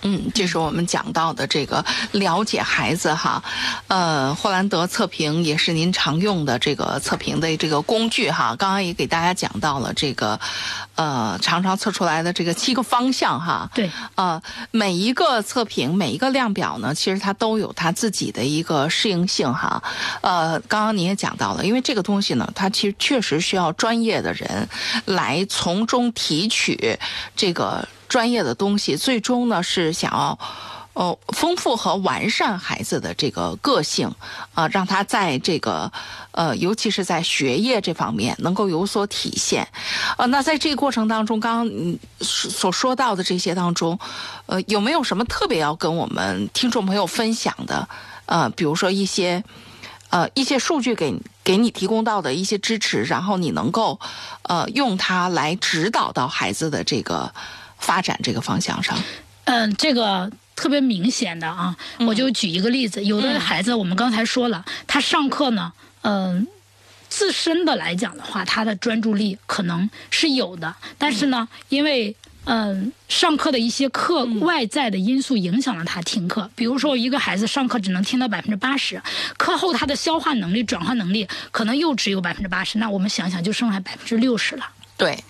[0.07, 3.43] 嗯，这是我们讲到的这个了解孩子哈，
[3.89, 8.55] 呃，霍兰德测评也是您常用的这个测评的这个工具哈。
[8.57, 10.39] 刚刚也给大家讲到了这个，
[10.95, 13.71] 呃，常常测出来的这个七个方向哈。
[13.75, 14.41] 对，呃，
[14.71, 19.83] 每一个测评每一个量表呢，其实它都有它自己的一个适应性哈。
[20.21, 24.69] 呃，刚刚您也讲到了，因为这个东西呢，它其实确实需要专业的人
[25.07, 26.99] 来从中提取
[27.35, 27.89] 这个。
[28.15, 30.39] 专业的东西，最终呢是想要，
[30.93, 34.09] 哦，丰富和完善孩子的这个个性，
[34.55, 35.91] 啊，让他在这个，
[36.31, 39.67] 呃，尤其是在学业这方面能够有所体现，
[40.17, 43.99] 呃，那在这个过程当中，刚刚所说到的这些当中，
[44.47, 47.89] 呃，有没有什么特别要跟我们听众朋友分享的？
[48.27, 49.43] 呃，比如说一些，
[50.11, 53.99] 呃，一些数据给给你提供到的一些支持，然后你能够，
[54.43, 57.35] 呃，用它来指导到孩子的这个。
[57.85, 58.99] 发展这个方向上，
[59.45, 65.71] 嗯，这个特别明显的啊，我就举一个例子，有的孩子我们刚才说了，他上课呢，
[66.01, 66.47] 嗯，
[67.11, 72.17] 自身的来讲的话，他的专注力可能是有的，但是呢，因为
[72.47, 79.03] 嗯，上课的一些课外在的因素影响了他听课，比如说一个孩子上课只能听到百分之八十，
[79.37, 84.65] 课后他的消化能力、转化能力可能又只有百分之八十，那我们想想就剩下百分之六十了。
[84.97, 85.23] 对。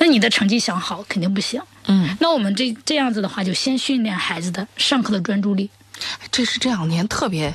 [0.00, 2.16] 那你的成绩想好肯定不行，嗯。
[2.20, 5.68] 那我们这这样子的话，就先训练孩子的上课的专注力。
[6.30, 7.52] 这是这两年特别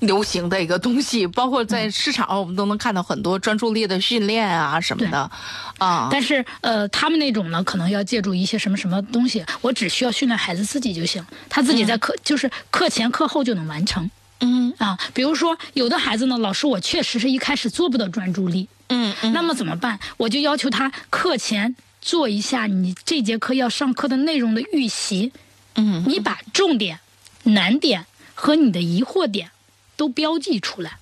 [0.00, 5.30] 流行的一个东西，包括在市场上，我们都能看到很多专注力的训练啊什么的，
[5.78, 6.10] 啊。
[6.12, 14.10] 但是呃，他们那种呢，可能要借助一些什么什么东西，我只需要训练孩子自己就行，他自己在课就是课前课后就能完成。
[14.40, 19.98] 嗯啊，比如说有的孩子呢，老师我确实是一开始做不到专注力，嗯嗯，那么怎么办？
[20.18, 21.74] 我就要求他课前。
[22.06, 25.32] 做一下你这节课要上课的内容的预习，
[25.74, 27.00] 嗯，你把重点、
[27.42, 29.50] 难点和你的疑惑点
[29.96, 30.98] 都标记出来。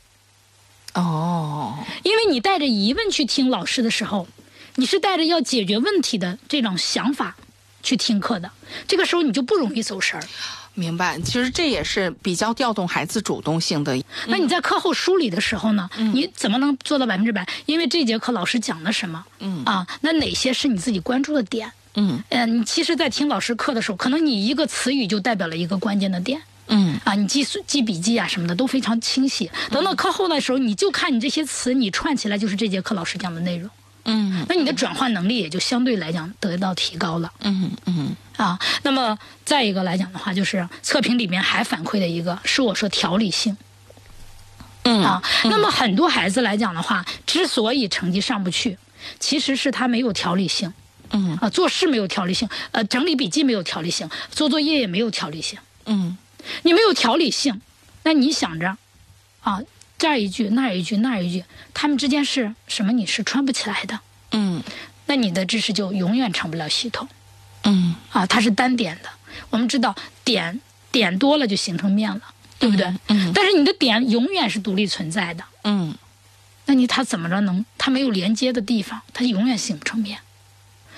[0.94, 4.26] 哦，因为你带着疑问去听老师的时候，
[4.76, 7.36] 你是带着要解决问题的这种想法
[7.82, 8.50] 去听课的，
[8.88, 10.26] 这个时候你就不容易走神儿。
[10.74, 13.96] 明白，其实这也是比较调动孩子主动性的。
[14.26, 15.88] 那你在课后梳理的时候呢？
[15.96, 17.46] 你怎么能做到百分之百？
[17.66, 19.24] 因为这节课老师讲了什么？
[19.38, 21.72] 嗯啊，那哪些是你自己关注的点？
[21.94, 26.42] 嗯嗯，你其实，在听老师课的时候，可能你一个词语就代表了一个关键的点。
[26.66, 29.48] 嗯啊，你记记笔记啊什么的都非常清晰。
[29.70, 33.70] 等到课后的时候，你就看你这些词，你串起来就是这节课老师讲的内容。
[34.04, 37.32] 嗯，那你的转换能力也就相对来讲得到提高了。
[37.40, 43.56] 嗯嗯啊，那么再一个来讲的话，就是测评里面还反馈的一个是我说条理性。
[44.82, 48.76] 嗯啊，那么很多孩子来讲的话，之所以成绩上不去，
[49.18, 50.72] 其实是他没有条理性。
[51.10, 55.58] 嗯啊，做事没有条理性，呃，整理笔记没有条理性，做作业也没有条理性。
[55.86, 56.18] 嗯，
[56.62, 57.60] 你没有条理性，
[58.02, 58.76] 那你想着，
[59.40, 59.60] 啊。
[60.04, 62.92] 这儿一句，那儿一句，那儿一句，他们之间是什么？
[62.92, 64.00] 你是穿不起来的。
[64.32, 64.62] 嗯，
[65.06, 67.08] 那你的知识就永远成不了系统。
[67.62, 69.08] 嗯，啊，它是单点的。
[69.48, 70.60] 我们知道点
[70.92, 72.20] 点多了就形成面了，
[72.58, 72.84] 对不对？
[73.08, 73.32] 嗯。
[73.34, 75.42] 但是你的点永远是独立存在的。
[75.62, 75.96] 嗯。
[76.66, 77.64] 那你它怎么着能？
[77.78, 80.18] 它没有连接的地方，它永远形不成面。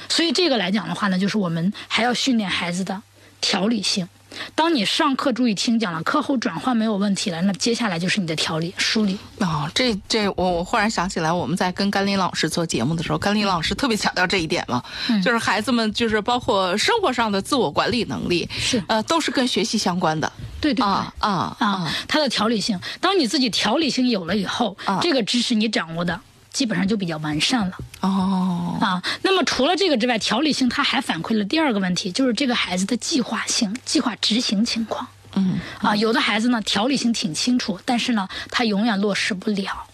[0.09, 3.01] 所以这个来讲的话呢，就是我们还要训练孩子的
[3.41, 4.09] 条理性。
[4.55, 9.19] 当你上课注意听讲了，课后转换没有问题了，那接下来就是你的调理梳理。
[9.39, 14.83] 哦，这这我我忽然想起来，我们在跟甘霖老师做节目的时候，甘霖老师特别强调这一点嘛，
[15.25, 20.31] 就是孩子们就是包括生活上的自我管理能力，是呃都是跟学习相关的。
[20.61, 21.93] 对对啊啊啊！
[22.09, 26.19] 它的条理性，当你自己条理性有了以后，这个知识你掌握的。
[26.57, 29.03] 基本上就比较完善了哦啊。
[29.21, 35.07] 那么除了这个之外，条理性它还反馈了第二个问题，就是这个孩子的计划性、计划执行情况。
[35.35, 39.85] 嗯啊，有的孩子呢条理性挺清楚，但是呢他永远落实不了。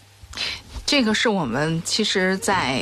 [0.85, 2.81] 这个是我们其实，在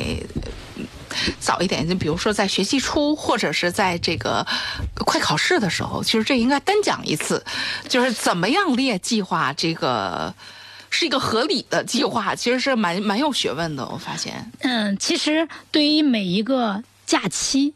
[1.40, 4.46] 早一点，就比如说在学期初或者是在这个
[4.94, 7.44] 快考试的时候，其实这应该单讲一次，
[7.88, 10.32] 就是怎么样列计划这个。
[10.94, 13.84] 是一个合理的计划，其实是蛮蛮有学问的。
[13.88, 17.72] 我发现，嗯，其实对于每一个假期，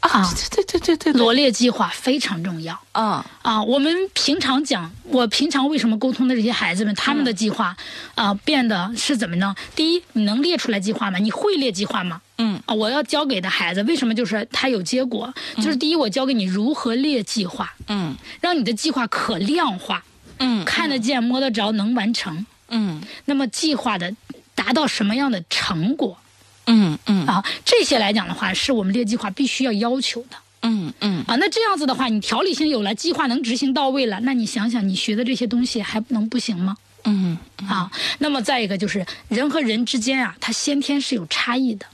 [0.00, 2.78] 啊，对对对对对，罗列计划非常重要。
[2.92, 7.74] 啊啊，我们平常讲，我平常为什么沟通的这些孩子们，他们的计划
[8.14, 9.54] 啊变得是怎么呢？
[9.74, 11.18] 第一，你能列出来计划吗？
[11.18, 12.20] 你会列计划吗？
[12.36, 15.32] 嗯啊，我要教给的孩子，为什么就是他有结果？
[15.56, 20.04] 就是第一，我教给你如何列计划，嗯，让你的计划可量化。
[20.42, 22.46] 嗯，看得见、摸得着、能完成。
[22.70, 24.14] 嗯，那么计划的
[24.54, 26.18] 达到什么样的成果？
[26.66, 30.36] 嗯嗯啊，这些来讲的话，是我们列计划必须要要求的。
[30.62, 36.76] 嗯嗯啊，那这样子的话，你条理性有了，计划能执行到位了，那你想想，你学的这些东西还能不行吗？
[37.04, 41.86] 嗯啊，那么再一个就是人和人之间啊，他先天是有差异的。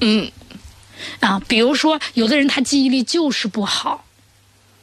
[0.00, 0.32] 嗯
[1.20, 4.04] 啊，比如说有的人他记忆力就是不好。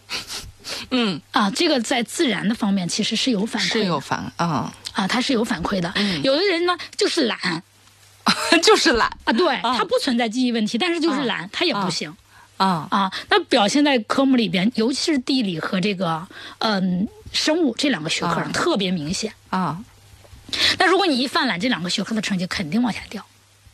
[0.91, 5.91] 嗯啊，这个在自然的方面其实是有反馈，是有反啊啊，他是有反馈的。
[5.95, 7.63] 嗯有的人呢就是懒
[8.61, 12.13] 就是懒啊，对啊他不存在记忆问题，但是就是懒，他也不行
[12.57, 13.11] 啊啊。
[13.29, 16.27] 那表现在科目里边，尤其是地理和这个
[16.59, 19.31] 嗯生物这两个学科特别明显。
[19.49, 19.79] 啊
[20.79, 23.25] 那如果你一犯懒，这两个学科的成绩肯定往下掉。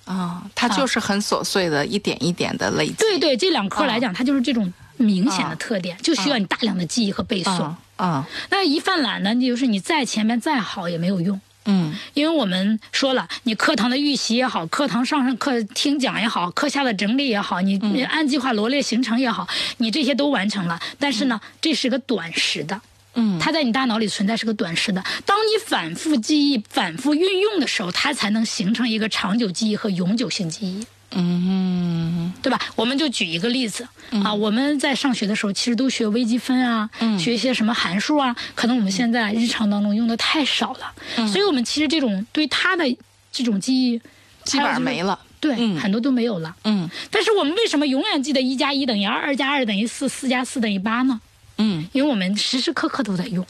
[0.06, 2.94] 啊，它就是很琐碎的一点一点的累积。
[2.98, 7.74] 对对，这两科来讲，它就是这种明显的啊特点，就需要你大量的记忆和背诵。
[7.96, 11.40] 啊啊那一犯懒呢，就是你在前面再好也没有用。
[11.66, 20.78] 嗯因为我们说了，你课堂的预习也好，课堂上上课听讲也好，课下的整理也好，你按计划罗列行程也好，你这些都完成了。
[21.00, 22.82] 但是呢，这是个短时的，
[23.14, 25.02] 嗯它在你大脑里存在是个短时的。
[25.26, 30.86] 当你反复记忆、反复运用的时候，它才能形成一个长久记忆和永久性记忆。
[31.16, 32.60] 嗯对吧？
[32.76, 33.88] 我们就举一个例子、
[34.24, 42.84] 啊，我们在上学的时候，其实都学微积分啊，嗯学一些什么函数啊，可能我们现在日常当中用的太少了，嗯所以我们其实这种对它的
[43.32, 44.02] 这种记忆，
[44.44, 45.18] 基本上没了。
[45.40, 46.56] 对，嗯很多都没有了。
[46.64, 51.20] 嗯但是我们为什么永远记得一加一等于二，二加二等于四，四加四等于八呢？
[51.58, 53.46] 嗯因为我们时时刻刻都在用。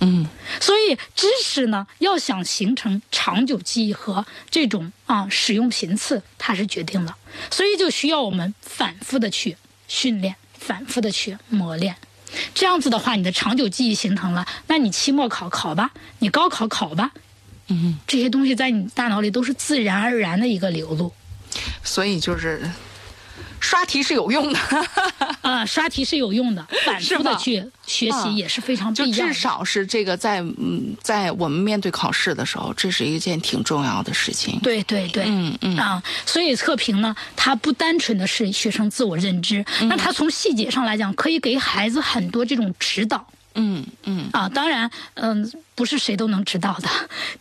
[0.00, 0.28] 嗯
[0.60, 7.16] 所以知识呢，要想形成长久记忆和这种啊使用频次，它是决定了，
[7.50, 9.56] 所以就需要我们反复的去
[9.88, 11.96] 训练，反复的去磨练。
[12.54, 17.12] 这样子的话，你的长久记忆形成了，那你期末考考吧，你高考考吧，
[17.68, 21.12] 嗯，这些东西在你大脑里都是自然而然的一个流露。
[21.82, 22.68] 所以就是
[23.60, 24.58] 刷题是有用的，
[25.42, 29.32] 啊，刷题是有用的， 反复的去学啊习也是非常必要的。
[29.32, 34.58] 至少是这个在嗯，在我们面对考试的时候，这是一件挺重要的事情。
[34.60, 35.76] 对对对，嗯嗯。
[35.76, 39.88] 啊，所以测评呢，它不单纯的是学生自我认知，嗯。
[39.88, 44.48] 那它从细节上来讲，可以给孩子很多这种指导嗯嗯啊。
[44.48, 46.88] 当然，嗯、不是谁都能知道的。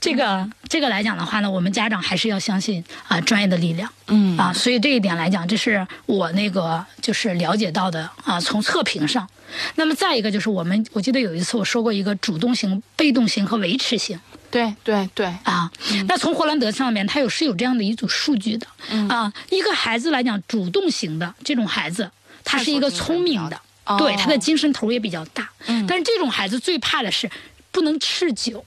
[0.01, 3.87] 这个这个来讲的话呢，我们家长还是要相信啊专业的力量。
[4.07, 9.27] 嗯啊，所以这一点来讲，这是我那个就是了解到的啊，从测评上。
[9.75, 14.19] 那么再一个就是我们，我记得有一次我说过一个主动型、被动型和维持型。
[14.51, 15.69] 对对对，啊，
[16.07, 19.31] 那从霍兰德上面，他有是有这样的一组数据的、嗯啊。
[19.49, 22.09] 一个孩子来讲，主动型的这种孩子，
[22.43, 23.97] 他是一个聪明的，哦。
[23.97, 25.49] 对他的精神头也比较大。
[25.67, 25.85] 嗯。
[25.87, 27.29] 但是这种孩子最怕的是
[27.71, 28.63] 不能持久。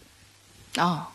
[0.77, 1.07] 哦，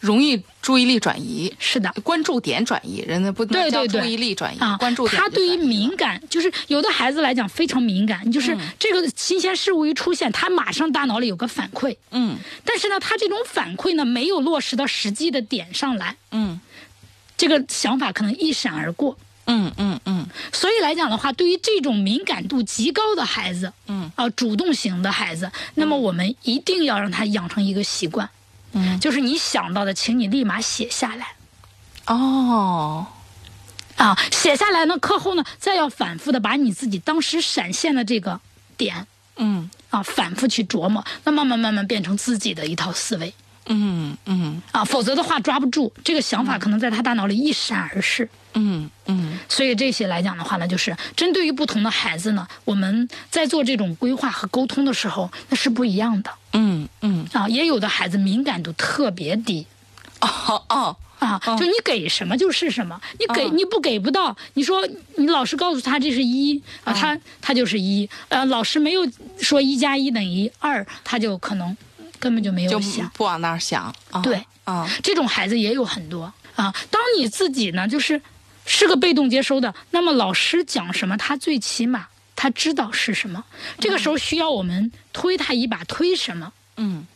[0.00, 1.92] 容易注意力转移，是的。
[2.02, 8.60] 关注点转移，人家不能叫对对对，注意力转移，啊，关注点他对于敏感，就是有的孩子来讲非常敏感，就是嗯。
[8.78, 12.36] 这个新鲜事物一出现，他马上大脑里有个反馈，嗯。
[12.64, 16.60] 但是呢，他这种反馈呢没有落实到实际的点上来，嗯。
[17.36, 19.16] 这个想法可能一闪而过。
[19.46, 20.26] 嗯嗯嗯。
[20.52, 24.10] 所以来讲的话，对于这种敏感度极高的孩子，嗯。
[24.14, 28.28] 啊，主动型的孩子，那么我们一定要让他养成一个习惯，
[28.72, 31.28] 嗯，就是你想到的，请你立马写下来。
[32.06, 33.06] 哦，
[33.96, 38.40] 啊，写下来呢，课后呢，再要反复的把你自己当时闪现的这个
[38.76, 39.06] 点
[39.36, 39.70] 嗯。
[39.88, 43.32] 啊，反复去琢磨，那慢慢慢慢变成自己的一套思维
[43.66, 44.62] 嗯嗯。
[44.72, 48.28] 啊，否则的话抓不住这个想法，可能在他大脑里一闪而逝。
[48.54, 49.38] 嗯嗯。
[49.48, 56.30] 所以这些来讲的话呢，就是针对于不同的孩子呢，我们在做这种规划和沟通的时候，那是不一样的。
[56.52, 57.48] 嗯嗯，啊。
[57.48, 59.66] 也有的孩子敏感度特别低。
[60.20, 69.06] 哦哦，啊，嗯就你给什么就是什么，你给嗯你不给不到，你说你老师告诉他这是一啊，嗯他他就是一，呃，老师没有
[69.38, 71.76] 说一加一等于二，他就可能
[72.18, 73.08] 根本就没有就想。
[73.14, 76.74] 不往那儿想，啊对啊，这种孩子也有很多啊。
[76.90, 78.20] 当你自己呢，就是
[78.64, 83.44] 是个被动接收的，那么老师讲什么，他最起码他知道是什么。
[83.78, 86.52] 这个时候需要我们推他一把，推什么？
[86.76, 87.06] 嗯。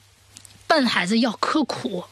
[0.66, 2.04] 笨孩子要刻苦，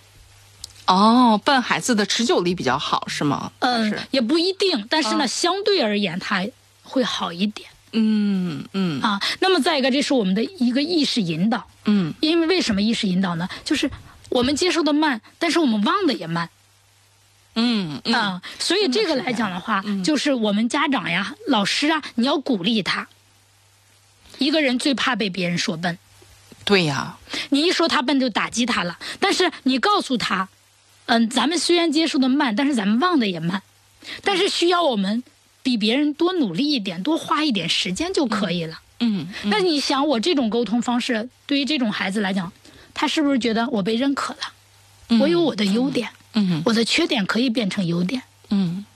[0.86, 3.52] 哦，笨孩子的持久力比较好，是吗？
[3.60, 6.44] 嗯，，也不一定，但是呢，嗯相对而言，他
[6.82, 9.20] 会好一点嗯嗯啊。
[9.40, 13.48] 那么再一个，这是我们的一个意识引导，嗯因为为什么意识引导呢？
[13.64, 13.90] 就是
[14.28, 16.50] 我们接受的慢，但是我们忘的也慢。
[17.54, 23.08] 嗯嗯啊，所以这个来讲的话，就是我们家长呀、老师啊，你要鼓励他。
[24.38, 25.98] 一个人最怕被别人说笨，
[26.64, 27.18] 对呀，
[27.48, 28.96] 你一说他笨就打击他了。
[29.18, 30.48] 但是你告诉他，
[31.06, 33.62] 嗯，咱们虽然接受的慢，但是咱们忘的也慢，
[34.22, 35.24] 但是需要我们
[35.68, 38.80] 比别人多努力一点，多花一点时间就可以了。
[39.00, 42.50] 嗯，那你想，我这种沟通方式对于这种孩子来讲，
[42.94, 45.18] 他是不是觉得我被认可了？
[45.20, 48.86] 我有我的优点，嗯，我的缺点可以变成优点，嗯。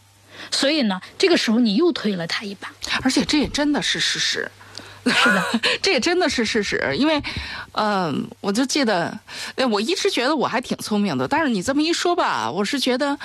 [0.51, 4.51] 所以呢，这个时候你又推了他一把，而且这也真的是事实。
[5.05, 5.45] 是的，
[5.83, 7.23] 这也真的是事实，因为，
[7.73, 9.19] 嗯，我就记得，
[9.71, 13.19] 我一直觉得我还挺聪明的，但是你这么一说吧，我是觉得，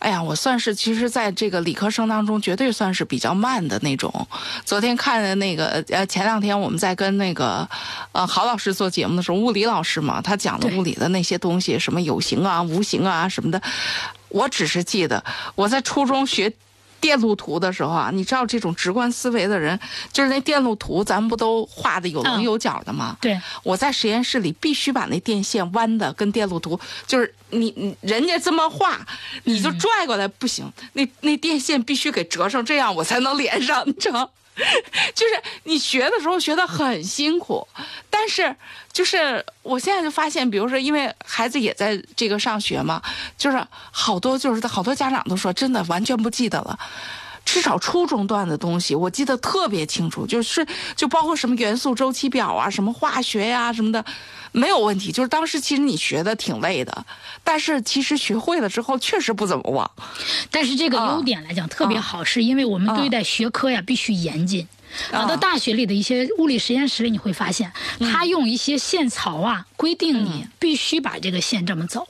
[0.00, 4.26] 哎呀，我算是其实在这个理科生当中绝对算是比较慢的那种。
[4.64, 7.68] 昨天看的那个，呃，前两天我们在跟那个，
[8.12, 13.60] 呃，郝老师做节目的时候，物理老师嘛，他讲的物理的那些东西，什么有形啊、无形啊什么的，
[14.30, 15.22] 我只是记得
[15.54, 16.52] 我在初中学。
[17.00, 19.78] 电路图的时候啊，你知道这种直观思维的人，
[20.12, 23.16] 就是那电路图，咱们不都画的有棱有角的吗？
[23.20, 28.98] 对，我在实验室里必须把那电线弯的跟电路图，就是你你人家这么画，
[29.44, 34.30] 你就拽过来不行，那那电线必须给折成这样，我才能连上，你知道。
[35.14, 37.66] 就是你学的时候学得很辛苦，
[38.08, 38.54] 但是
[38.92, 43.00] 就是我现在就发现，比如说，因为孩子也在这个上学嘛，
[43.38, 46.78] 就是好多就是好多家长都说，真的完全不记得了。
[47.52, 54.04] 至少初中段的东西，我记得特别清楚，就是就包括什么元素周期表啊，什么化学呀什么的，
[54.52, 55.10] 没有问题。
[55.10, 57.04] 就是当时其实你学的挺累的，
[57.42, 59.90] 但是其实学会了之后确实不怎么忘。
[60.48, 64.68] 但是这个优点来讲特别好，是因为我们对待学科呀必须严谨。
[65.10, 72.06] 啊，到大学里的一些物理实验室里，你会发现他用一些线槽啊规定你必须把这个线这么走。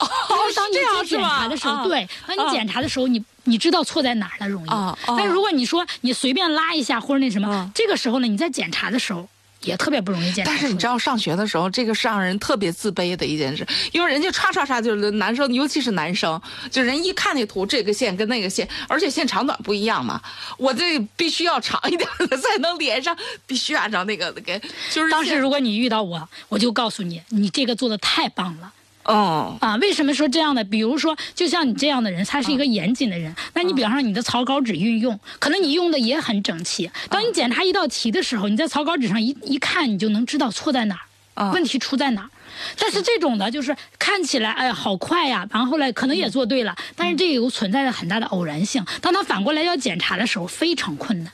[0.00, 0.08] 哦，
[0.56, 0.74] 当你
[1.04, 4.70] 去检查的时候，对，当你检查的时候，你你知道错在哪儿了，容易。
[5.06, 9.28] 但是如果你说你随便拉一下或者那什么，这个时候呢，你在检查的时候
[9.60, 10.50] 也特别不容易检查。
[10.50, 16.40] 但是你知道，上学的时候，这个是让人特别自卑的一件事，因为人家唰唰唰就是男生，尤其是男生，
[16.70, 20.20] 就人一看那图，这个线跟那个线，而且线长短不一样嘛，
[20.56, 23.14] 我这必须要长一点的才能连上，
[23.46, 24.58] 必须按照那个给。
[24.90, 28.72] 就是当时如果你遇到我，我就告诉你，你这个做的太棒了。
[29.10, 30.62] 哦啊，为什么说这样的？
[30.62, 33.34] 比如说，就像你这样的人，他是一个严谨的人。
[33.54, 36.88] 那你比方说你的草稿纸运用，可能你用的也很整齐。
[37.08, 41.00] 当你检查一道题的时候，你在草稿纸上一一看，你就能知道错在哪
[41.34, 42.30] 儿，问题出在哪儿。
[42.78, 48.84] 但是这种的，就是看起来哎好快呀，然后后来可能也做对了，但是这有存在着很大的偶然性。
[49.00, 51.32] 当他反过来要检查的时候，非常困难。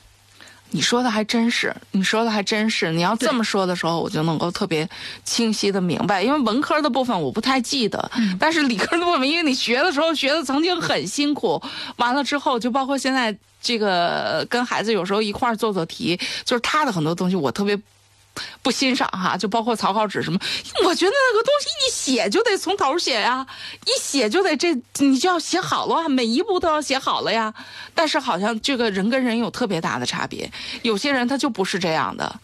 [0.70, 2.92] 你说的还真是，你说的还真是。
[2.92, 4.88] 你要这么说的时候，我就能够特别
[5.24, 6.22] 清晰的明白。
[6.22, 11.62] 因为文科的部分我不太记得，但是理科的部分，因为你学的时候学的曾经很辛苦，
[11.96, 17.78] 完了之后就包括现在这个跟孩子有时候一块儿做做题，就是他的很多东西我特别。
[18.62, 20.38] 不欣赏哈，就包括草稿纸什么，
[20.84, 23.46] 我觉得那个东西一写就得从头写呀，
[23.84, 27.52] 一写就得这你就要写好了，每一步都要写好了呀。
[27.94, 30.50] 但是好像这个人跟人有特别大的差别，
[30.82, 32.40] 有些人他就不是这样的。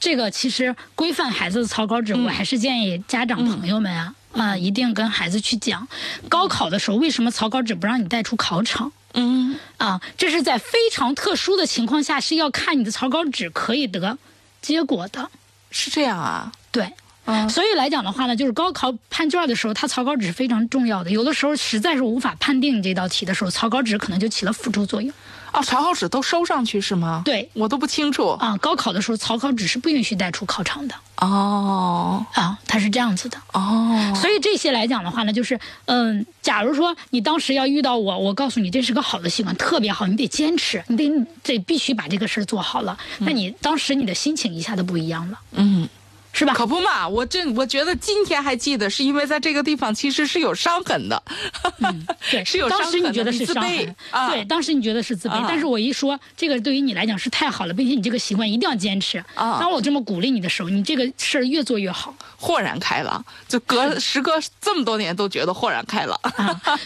[0.00, 5.86] 这个其实规范孩子的草稿纸，我还是建议家长朋友们啊啊，一定跟孩子去讲，
[6.28, 8.90] 高考的时候为什么草稿纸不让你带出考场？
[9.14, 14.18] 嗯啊，这是在非常特殊的情况下是要看你的草稿纸可以得。
[14.60, 15.30] 结果的，
[15.70, 16.52] 是这样啊？
[16.70, 16.92] 对，
[17.48, 21.10] 所以来讲的话呢，就是高考判卷的时候，它草稿纸是非常重要的。
[21.10, 25.12] 有的时候实在是无法判定这道题的时候，草稿纸可能就起了辅助作用。
[25.52, 27.22] 哦，草稿纸都收上去是吗？
[27.24, 28.56] 对，我都不清楚啊。
[28.58, 30.94] 高考的时候，草稿纸是不允许带出考场的。
[31.16, 33.38] 哦，啊，它是这样子的。
[33.52, 42.98] 哦，所以这些来讲的话呢，就是嗯，假如说你当时要遇到我，我告诉你这是个好的习惯，特别好，你得坚持，你得得必须把这个事儿做好了。
[43.18, 45.38] 那你当时你的心情一下子不一样了。
[45.52, 45.88] 嗯。
[46.32, 46.54] 是吧？
[46.54, 47.06] 可不嘛！
[47.06, 51.22] 我这我觉得今天还记得，是因为在这个地方其实是有伤痕的。
[52.30, 52.86] 对， 是有伤痕。
[52.86, 53.96] 当时你觉得是伤痕，
[54.30, 55.44] 对，当时你觉得是自卑。
[55.46, 59.22] 但是我一说这个对于你来讲是太好了，并且你这个习惯一定要坚持。
[59.34, 63.24] 当我这么鼓励你的时候，你这个事儿越做越好，豁然开朗。
[63.48, 66.18] 就隔时隔这么多年，都觉得豁然开朗。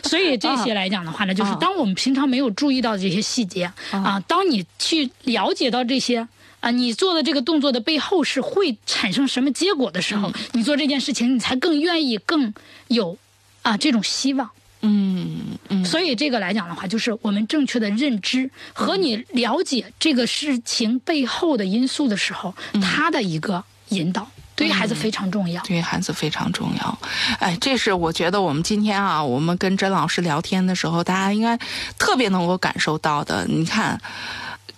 [0.04, 6.26] 所以这些来讲的话呢，就是当我们平常没有注意到这些细节啊，当你去了解到这些。
[6.64, 12.54] 啊，你做的这个动作的背后是会产生什么结果的时候，你做这件事情，你才更愿意、更
[12.88, 13.18] 有
[13.60, 14.48] 啊这种希望。
[14.80, 15.84] 嗯嗯。
[15.84, 25.62] 所以这个来讲的话，就是我们正确的认知和你了解这个事情背后的因素的时候，他的一个引导，对于孩子非常重要。
[25.64, 26.98] 对于孩子非常重要。
[27.40, 31.58] 哎，这是我觉得我们今天啊，我们跟甄老师聊天的时候，大家应该
[31.98, 33.44] 特别能够感受到的。
[33.46, 34.00] 你看。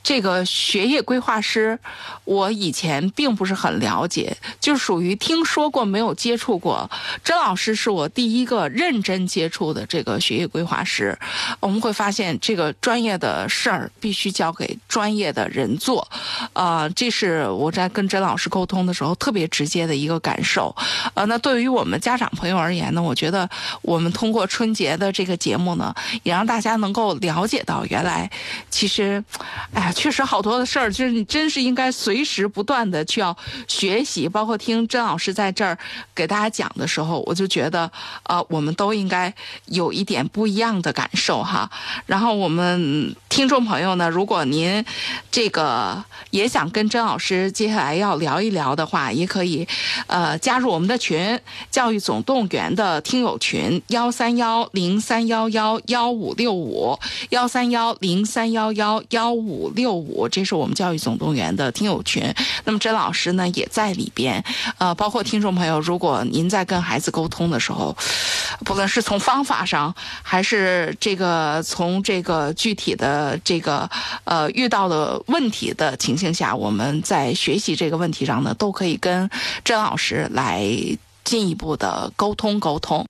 [0.06, 1.76] 这个学业规划师，
[2.22, 6.88] 我以前并不是很了解，就属于听说过没有接触过。
[7.24, 11.18] 甄老师是我第一个认真接触的这个学业规划师。
[11.58, 16.06] 我们会发现，这个专业的事儿必须交给专业的人做。
[16.52, 20.72] 啊，这是我在跟甄老师沟通的时候特别直接的一个感受。
[21.14, 23.50] 呃，那对于我们家长朋友而言呢，我觉得
[23.82, 25.92] 我们通过春节的这个节目呢，
[26.22, 28.30] 也让大家能够了解到，原来
[28.70, 29.24] 其实，
[29.74, 33.34] 哎，确实好多的事儿，就是你真是应该随时不断的去要
[33.66, 34.28] 学习。
[34.28, 35.76] 包括听甄老师在这儿
[36.14, 37.90] 给大家讲的时候，我就觉得，
[38.24, 39.32] 呃，我们都应该
[39.64, 41.70] 有一点不一样的感受哈。
[42.04, 44.84] 然后我们听众朋友呢，如果您
[45.30, 49.66] 这个也想跟甄老师接下来要聊一聊的话，也可以，
[50.08, 51.40] 呃，加入我们的群——
[51.72, 56.98] 教育总动员的听友群，幺三幺零三幺幺幺五六五，
[57.30, 62.34] 幺三幺零三幺幺幺五六六五，这是我们教育总动员的听友群。
[62.64, 64.42] 那么甄老师呢也在里边，
[64.78, 67.96] 呃，包括听众朋友，如果您在跟孩子沟通的时候，
[68.64, 73.88] 不论是从方法上，还是这个从这个具体的这个
[74.24, 79.30] 呃遇到的问题的情形下，我们在学习这个问题上呢，都可以跟
[79.64, 80.66] 甄老师来
[81.22, 83.06] 进一步的沟通沟通。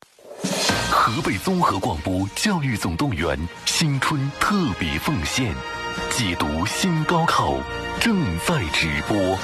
[0.91, 5.55] 河北综合广播教育总动员新春特别奉献，
[6.11, 7.55] 解读新高考
[8.01, 9.39] 正在直播。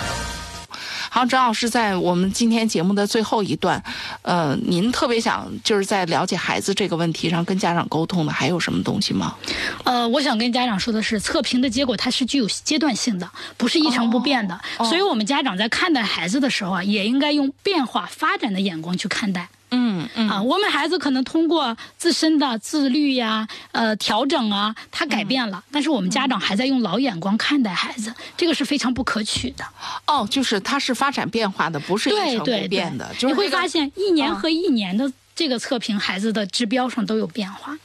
[1.11, 3.83] 好，张老师，在我们今天节目的最后一段，
[4.23, 9.37] 呃，您特别想就是在了解孩子这个问题上跟家长沟通的，还有什么东西吗？
[9.85, 13.29] 呃，我想跟家长说的是，测评的结果它是具有阶段性的，
[13.59, 19.49] 不是一成不变的，所以我们家长在看待孩子的时候啊，也应该用变化发展的眼光去看待。
[19.75, 29.65] 嗯嗯啊，我们孩子可能通过自身的自律呀、呃调整啊，他改变了，但是我们家长还在用老眼光看待孩子，这个是非常不可取的。
[30.07, 33.11] 哦，就是它是发展变化的，不是一成不变的。
[33.23, 37.77] 你会发现一年和一年的这个测评，孩子的指标上都有变化。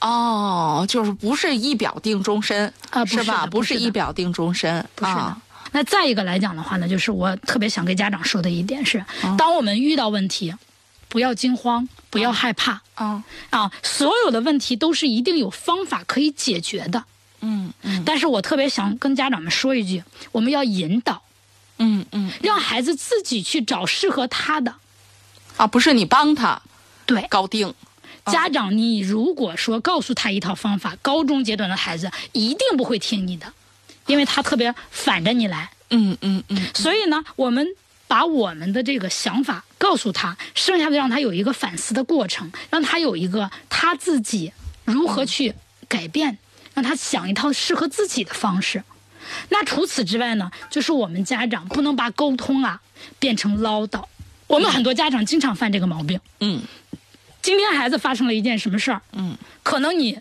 [0.00, 3.46] 哦，就是不是一表定终身啊，是吧？
[3.46, 5.36] 不是一表定终身，不是的。
[5.70, 9.04] 那再一个来讲的话呢，就是我特别想跟家长说的一点是，
[9.36, 10.52] 当我们遇到问题。
[11.08, 12.82] 不要惊慌，不要害怕。
[12.94, 13.70] 啊啊！
[13.82, 17.04] 所有的问题都是一定有方法可以解决的。
[17.40, 18.02] 嗯嗯。
[18.04, 20.02] 但是我特别想跟家长们说一句：
[20.32, 21.22] 我们要引导。
[21.78, 22.32] 嗯嗯。
[22.42, 24.74] 让孩子自己去找适合他的。
[25.56, 26.60] 啊，不是你帮他。
[27.06, 27.26] 对。
[27.30, 27.72] 搞定。
[28.26, 33.52] 家长，你如果说告诉他一套方法，高中阶段的孩子一定不会听你的，
[34.06, 35.70] 因为他特别反着你来。
[35.90, 36.66] 嗯嗯嗯。
[36.74, 37.66] 所以呢，我们。
[38.08, 44.52] 把我们的这个想法告诉他，剩下的让他有一个反思的过程，让他有一个他自己
[44.84, 45.54] 如何去
[45.86, 46.38] 改变，
[46.74, 48.82] 让他想一套适合自己的方式。
[49.50, 52.80] 那除此之外呢，就是我们家长不能把沟通啊
[53.18, 54.02] 变成唠叨。
[54.46, 56.18] 我们很多家长经常犯这个毛病。
[56.40, 56.62] 嗯，
[57.42, 59.02] 今天孩子发生了一件什么事儿？
[59.12, 60.18] 嗯，可能你。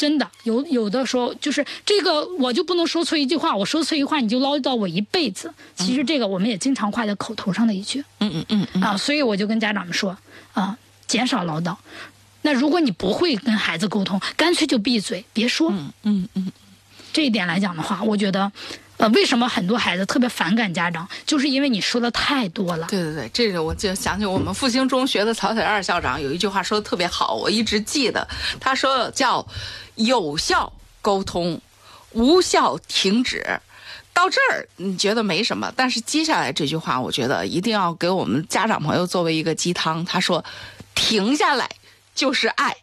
[0.00, 5.52] 真的有有的时候就是这个，我就不能说错一句话，我说错一句话你就唠叨我一辈子。
[5.76, 8.02] 其实这个我们也经常挂在口头上的一句。
[8.20, 10.16] 嗯嗯嗯啊，所以我就跟家长们说
[10.54, 11.76] 啊，减少唠叨。
[12.40, 15.70] 那如果你不会跟孩子沟通，干脆就闭嘴，别说。
[15.70, 16.50] 嗯嗯嗯。
[17.12, 18.50] 这一点来讲的话，我觉得。
[19.00, 21.08] 呃，为什么很多孩子特别反感家长？
[21.24, 22.86] 就是因为你说的太多了。
[22.88, 28.28] 对对对，这个我就想起我们复兴中学的曹小二校长有一句话说的特别好，我一直记得。
[28.60, 29.46] 他说叫
[29.96, 30.70] “有效
[31.00, 31.58] 沟通，
[32.10, 33.42] 无效停止”。
[34.12, 40.04] 到这儿你觉得没什么，但是接下来这句话，我觉得一定要给我们家长朋友作为一个鸡汤。
[40.04, 40.44] 他说
[40.94, 41.70] ：“停下来
[42.14, 42.76] 就是爱。”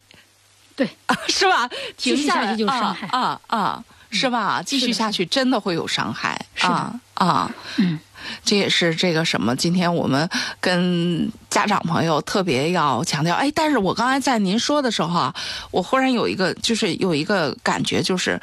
[0.76, 0.90] 对，
[1.30, 1.70] 是吧？
[1.96, 3.84] 停下来就是伤害啊啊！
[4.10, 4.62] 是吧？
[4.66, 7.52] 继续下去真的会有伤害啊啊！
[7.78, 8.00] 嗯，
[8.44, 9.56] 这也是这个什么？
[9.56, 10.30] 今天我们
[10.62, 13.36] 跟家长朋友特别要强调。
[13.36, 15.36] 哎，但是我刚才在您说的时候啊，
[15.72, 18.40] 我忽然有一个，就是有一个感觉，就是，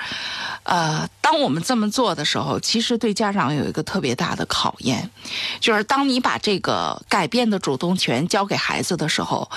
[0.65, 5.09] 呃，当我们这么做的时候，其实对家长有一个特别大的考验，
[5.61, 9.51] 就是当你把这个改变的主动权交给孩子的时候，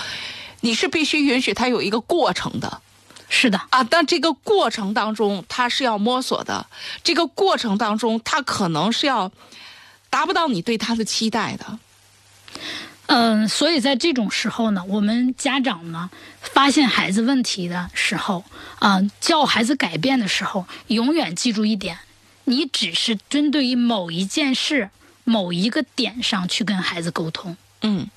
[0.60, 2.80] 你是必须允许他有一个过程的。
[3.28, 6.66] 是的啊，但这个过程当中他是要摸索的，
[7.04, 9.30] 这个过程当中他可能是要
[10.08, 11.78] 达不到你对他的期待的。
[13.06, 16.10] 嗯，所以在这种时候呢，我们家长呢
[16.40, 18.44] 发现孩子问题的时候
[18.78, 21.98] 啊，叫孩子改变的时候，永远记住一点：
[22.44, 24.90] 你只是针对于某一件事、
[25.24, 27.56] 某一个点上去跟孩子沟通。
[27.82, 28.08] 嗯。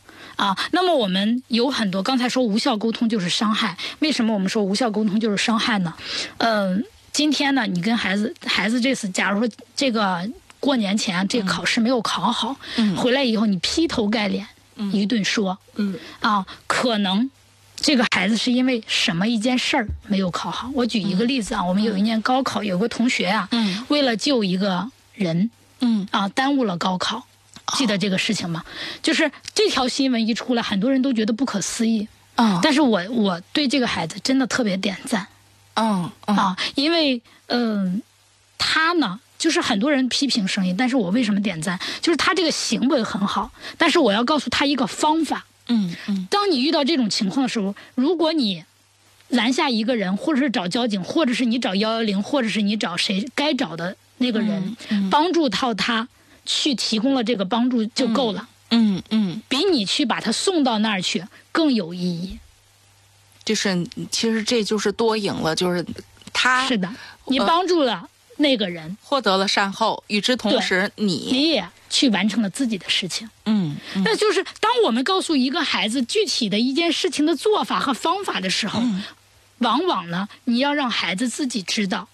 [0.42, 5.94] 啊，那么我们有很多，刚才说无效沟通就是伤害，为什么我们说无效沟通就是伤害呢？
[6.40, 10.28] 嗯，今天呢，你跟孩子，孩子这次，假如说这个
[10.60, 14.48] 过年前这个考试没有考好，嗯回来以后你劈头盖脸
[14.92, 17.30] 一顿说，嗯啊，可能
[17.76, 20.72] 这个孩子是因为什么一件事儿没有考好。
[20.74, 27.28] 我举一个例子啊，我们有一年高考，有个同学啊，嗯为了救一个人嗯啊，耽误了高考。
[27.74, 28.64] 记得这个事情吗？
[29.02, 32.08] 就是这条新闻一出来，很多人都觉得不可思议。
[32.36, 35.28] 嗯但是我我对这个孩子真的特别点赞
[35.74, 38.02] 嗯嗯啊，因为嗯、
[38.58, 41.80] 他呢，就是很多人批评声音，但是我为什么点赞？
[42.02, 45.46] 就是他这个行为很好，但是我要告诉他一个方法。
[45.68, 48.64] 嗯嗯当你遇到这种情况的时候，如果你
[49.30, 54.76] 拦下一个人，或者是找交警，或者是你找幺幺零，或者是你找谁该找的那个人，
[55.10, 56.08] 帮助到他
[56.54, 61.24] 去提供了这个帮助就够了，嗯嗯，比你去把他送到那儿去
[61.54, 62.38] 更有意义。
[63.46, 65.86] 就是其实这就是多赢了，就是
[66.34, 66.94] 他是的，
[67.28, 73.30] 你帮助了那个人，获得了善后，与之同时你你也去完成了自己的事情。
[73.46, 74.04] 嗯嗯。
[74.04, 78.84] 那就是当我们告诉一个孩子具体的一件事情的做法和方法的时候，
[79.60, 82.10] 往往呢，你要让孩子自己知道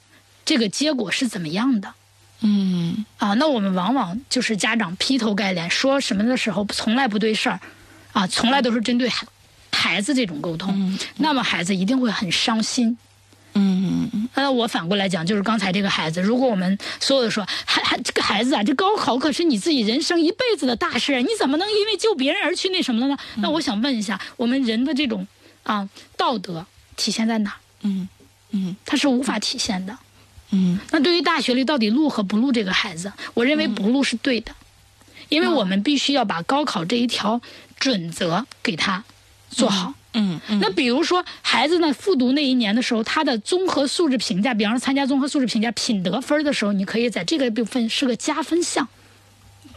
[0.45, 1.95] 这个结果是怎么样的
[2.41, 3.33] 嗯啊。
[3.35, 7.59] 那我们往往就是家长劈头盖脸说什么的时候，从来不对事儿，
[8.13, 9.27] 啊，从来都是针对孩
[9.71, 12.97] 孩子这种沟通，那么孩子一定会很伤心。
[13.53, 23.17] 嗯嗯那我反过来讲，就是刚才这个孩子，如果我们所有的说，孩孩这个孩子啊，这高考可是你自己人生一辈子的大事，你怎么能因为救别人而去那什么了呢？
[23.38, 25.25] 那我想问一下，我们人的这种
[25.63, 27.55] 啊道德体现在哪？
[27.81, 28.07] 嗯
[28.51, 29.93] 嗯它是无法体现的。
[29.93, 29.97] 嗯
[30.91, 34.51] 那对于大学里到底录和不录这个孩子，我认为不录是对的，
[35.29, 37.41] 因为我们必须要把高考这一条
[37.79, 39.03] 准则给他
[39.49, 39.93] 做好。
[40.13, 48.87] 嗯嗯那比如说，孩子呢复读那一年的时候，他的综合素质评价，比方说参加综合素质评价品德分的时候，你可以在这个部分是个加分项。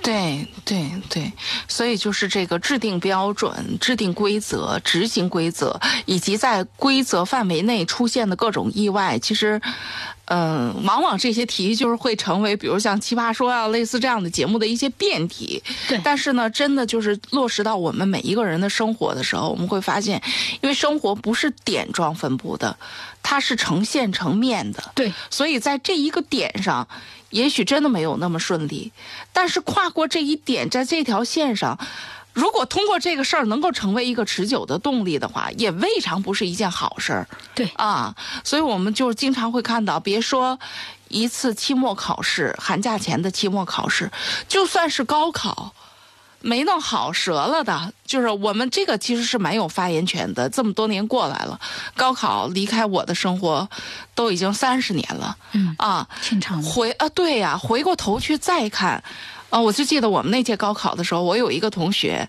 [0.03, 1.31] 对对对，
[1.69, 9.61] 所以就是这个制定标准、制定规则、执行规则，以及在规则范围内出现的各种意外，其实，
[10.33, 15.61] 嗯、往往这些题就是会成为，比如像《奇葩说》啊，类似这样的节目的一些辩题。
[15.89, 20.23] 对但是呢，真的就是落实到我们每一个人的生活的时候，我们会发现，
[20.61, 22.77] 因为生活不是点状分布的，
[23.25, 24.93] 它是成线成面的。
[24.95, 26.87] 对，所以在这一个点上，
[27.31, 28.93] 也许真的没有那么顺利，
[29.33, 31.77] 但是跨过这一点，在这条线上，
[32.33, 37.29] 如果通过这个事儿能够成为一个持久的动力的话，也未尝不是一件好事儿。
[37.55, 38.15] 对啊，
[38.45, 40.59] 所以我们就经常会看到，别说
[41.09, 44.11] 一次期末考试，寒假前的期末考试，
[44.49, 45.75] 就算是高考。
[46.43, 50.49] 没弄好折了的，就是我们这个其实是蛮有发言权的。
[50.49, 51.61] 这么多年过来了，
[51.95, 53.69] 高考离开我的生活
[54.15, 56.67] 都已经三十年了，嗯啊，挺长的。
[56.67, 59.05] 回啊，对呀、回过头去再看，
[59.51, 62.29] 啊，我就记得我们那届高考的时候，我有一个同学，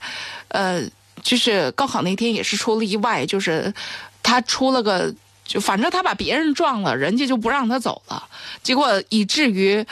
[0.49, 0.81] 呃，
[1.23, 3.73] 就是高考那天也是出了意外，就是
[4.21, 5.13] 他出了个，
[5.45, 8.27] 就反正他把别人撞了，人家就不让他走了，
[8.61, 9.85] 结果以至于。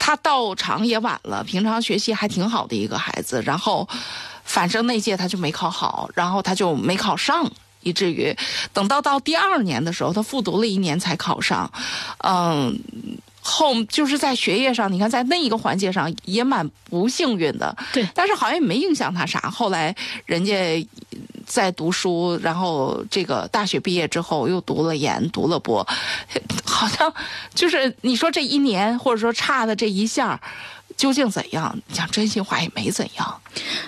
[0.00, 3.86] 他到场也晚了，平常学习还挺好的一个孩子，然后
[4.44, 7.50] 反正那届他就没考好，然后他就没考上，
[7.82, 8.34] 以至于
[8.72, 11.70] 等到到第二年的时候，他复读了一年才考上，
[12.18, 12.78] 嗯。
[13.48, 18.06] 后就是在学业上，你看在那一个环节上也蛮不幸运的，对。
[18.14, 19.40] 但是好像也没影响他啥。
[19.50, 19.94] 后来
[20.26, 20.86] 人家
[21.46, 25.86] 在读书，然后这个大学毕业之后又读了研，读了博，
[26.64, 27.12] 好像
[27.54, 30.38] 就是你说这一年或者说差的这一下，
[30.98, 31.78] 究竟怎样？
[31.92, 33.40] 讲真心话也没怎样。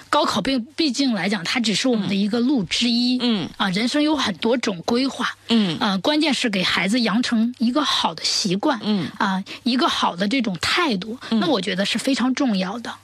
[0.09, 3.19] 高考毕毕竟来讲，它只是我们的一个路之一。
[3.21, 5.29] 嗯啊，人生有很多种规划。
[5.49, 8.79] 嗯啊，关键是给孩子养成一个好的习惯。
[8.85, 12.95] 嗯啊，一个好的这种态度，那我觉得是非常重要的。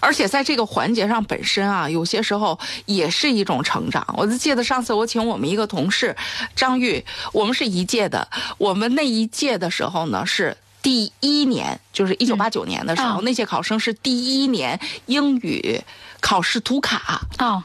[0.00, 4.06] 而且在这个环节上本身啊，有些时候也是一种成长。
[4.16, 6.14] 我就记得上次我请我们一个同事
[6.54, 7.02] 张玉，
[7.32, 8.28] 我们是一届的，
[8.58, 10.54] 我们那一届的时候呢是。
[10.82, 15.80] 第一年就是一九八九年的时候，哦那届考生是第一年英语
[16.20, 17.62] 考试涂卡，哦，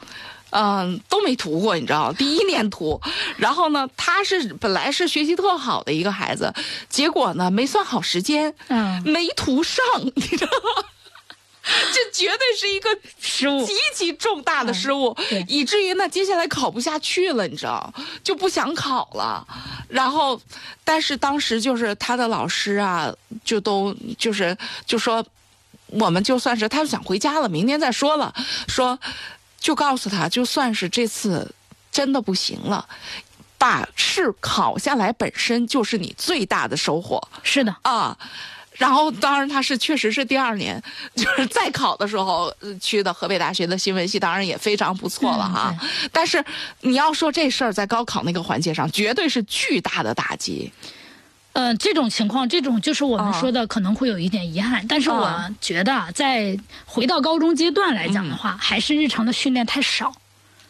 [0.51, 3.01] 嗯，都没涂过，你知道，第一年涂。
[3.37, 6.53] 然后呢，他是本来是学习特好的一个孩子，
[6.89, 9.01] 结果呢没算好时间，嗯。
[9.03, 9.83] 没涂上，
[10.15, 10.85] 你知道吗？
[11.93, 12.89] 这绝对是一个
[13.19, 17.93] 失误极其重大的失误，对以至于那，接下来考不下去了，你知道，
[18.23, 19.45] 就不想考了。
[19.89, 20.39] 然后，
[20.83, 23.13] 但是当时就是他的老师啊，
[23.43, 25.25] 就都就是就说，
[25.87, 28.33] 我们就算是他想回家了，明天再说了，
[28.67, 28.97] 说
[29.59, 31.53] 就告诉他，就算是这次
[31.91, 32.87] 真的不行了。
[33.59, 37.27] 把试考下来本身就是你最大的收获。
[37.43, 38.17] 是的啊。
[38.77, 40.81] 然后，当然他是确实是第二年，
[41.15, 45.75] 就是再考的时候去的河北大学的新闻系，当然也非常不错了哈。
[46.11, 46.43] 但是
[46.81, 50.71] 你要说这事儿在高考那个环节上，绝对是巨大的打击。
[51.53, 54.85] 嗯，这种情况，这种就是我们说的可能会有一点遗憾。
[54.87, 55.27] 但是我
[55.59, 56.55] 觉得，在
[56.85, 60.13] 回到高中阶段来讲的话，还是日常的训练太少。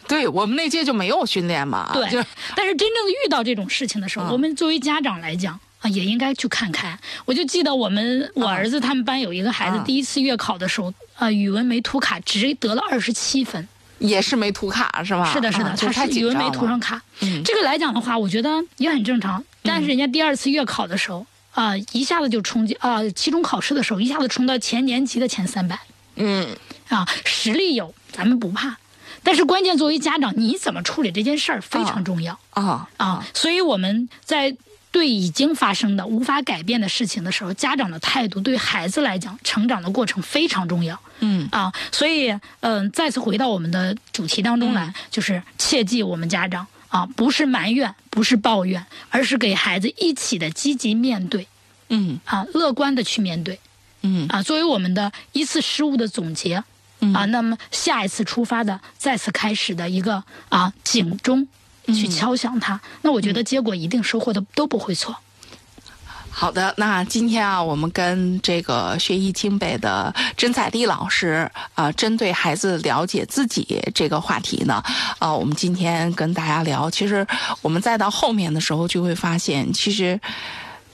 [0.07, 1.91] 对我们那届就没有训练嘛。
[1.93, 2.07] 对，
[2.55, 5.59] 但是真正遇到这种事情的时候，我们作为家长来讲。
[5.79, 6.97] 啊，也应该去看看。
[7.25, 13.67] 我就记得我们我儿子他们班有一个孩子，第一次月考的时候，啊，语文没涂卡，只得了二十七分，
[13.99, 15.31] 也是没涂卡是吧？
[15.31, 16.99] 是的，是的，他是语文没涂上卡。
[17.45, 19.43] 这个来讲的话，我觉得也很正常。
[19.61, 25.79] 但是人家第二次月考的时候，啊，一下子就冲进啊，期中考试的时候一下子冲到前年级的前三百。
[26.15, 26.47] 嗯，
[26.89, 28.77] 啊，实力有，咱们不怕。
[29.21, 33.27] 但是关键作为家长，你怎么处理这件事儿非常重要啊啊！
[33.35, 34.57] 所以我们在。
[34.97, 40.99] 对已经发生的无法改变的事情的时候，家长的态度对孩子来讲，成长的过程非常重要。
[41.19, 51.47] 嗯啊，所以嗯，再次回到我们的主题当中来，就是切记我们家长啊，不是埋怨，不是抱怨，而是给孩子一起的积极面对。
[51.89, 53.59] 嗯啊，乐观的去面对。
[54.01, 56.63] 嗯啊，作为我们的一次失误的总结。
[57.13, 61.47] 啊，那么下一次出发的再次开始的一个啊警钟。
[61.93, 65.15] 去敲响它，那我觉得结果一定收获的都不会错。
[66.29, 74.83] 好的，那今天啊，我们跟这个学艺清北的甄彩丽老师啊，针对孩子了解自己这个话题呢，
[75.17, 76.91] 啊，我们今天跟大家聊。
[76.91, 77.25] 其实
[77.61, 80.19] 我们再到后面的时候，就会发现，其实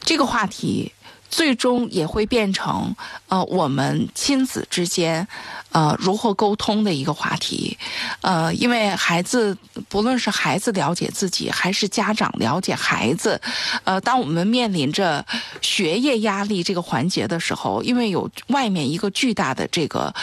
[0.02, 0.91] 这个话题。
[1.34, 2.96] 最终也会变成，
[3.28, 5.28] 呃，我们亲子之间，
[5.72, 7.76] 呃，如何沟通的一个话题，
[8.22, 9.58] 呃，因为孩子，
[9.90, 13.42] 不论是孩子了解自己，还是家长了解孩子，
[13.84, 15.26] 呃，当我们面临着
[15.60, 20.14] 学业压力这个环节的时候，因为有外面一个巨大的这个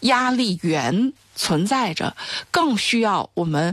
[0.00, 2.16] 压力源存在着，
[2.50, 3.72] 更需要我们。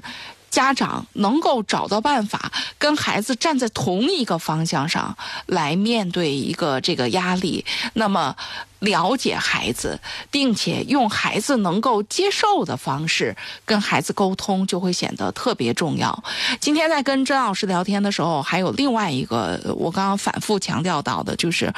[0.53, 8.35] 家长能够找到办法，跟孩子站在同一个方向上来面对一个这个压力，那么
[8.77, 9.99] 了解孩子，
[10.29, 13.35] 并且用孩子能够接受的方式
[13.65, 16.23] 跟孩子沟通，就会显得特别重要。
[16.59, 21.73] 今天在跟甄老师聊天的时候，还有另外一个我刚刚反复强调到的，就是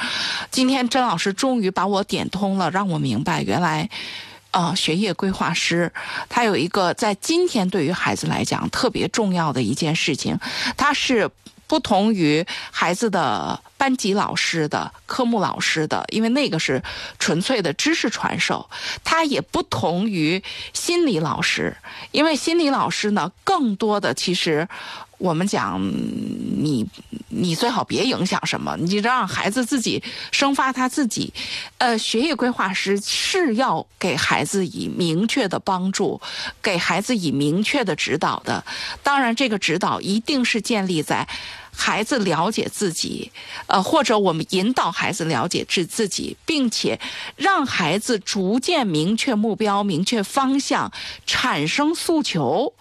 [0.50, 3.88] 今天甄老师终于把我点通了，让我明白原来。
[4.56, 5.92] 啊，学业规划师，
[6.30, 10.38] 他有一个在今天对于孩子来讲特别重要的一件事情，
[10.78, 11.30] 他是
[11.66, 16.82] 不同于孩子的班级老师的、科目老师的，因为那个是
[17.18, 18.70] 纯粹的知识传授，
[19.04, 20.42] 他也不同于
[20.72, 21.76] 心理老师，
[22.12, 24.66] 因为心理老师呢，更多的其实。
[25.18, 26.86] 我们讲，你
[27.28, 31.32] 你最好别影响什么，你就让孩子自己生发他自己。
[31.78, 36.20] 呃，学业规划师是要给孩子以明确的帮助，
[36.62, 38.64] 给孩子以明确的指导的。
[39.02, 41.26] 当然，这个指导一定是建立在
[41.72, 43.30] 孩子了解自己，
[43.66, 46.98] 呃，或者我们引导孩子了解自自己，并且
[47.36, 50.92] 让孩子逐渐明确目标、明确方向、
[51.26, 52.74] 产生诉求。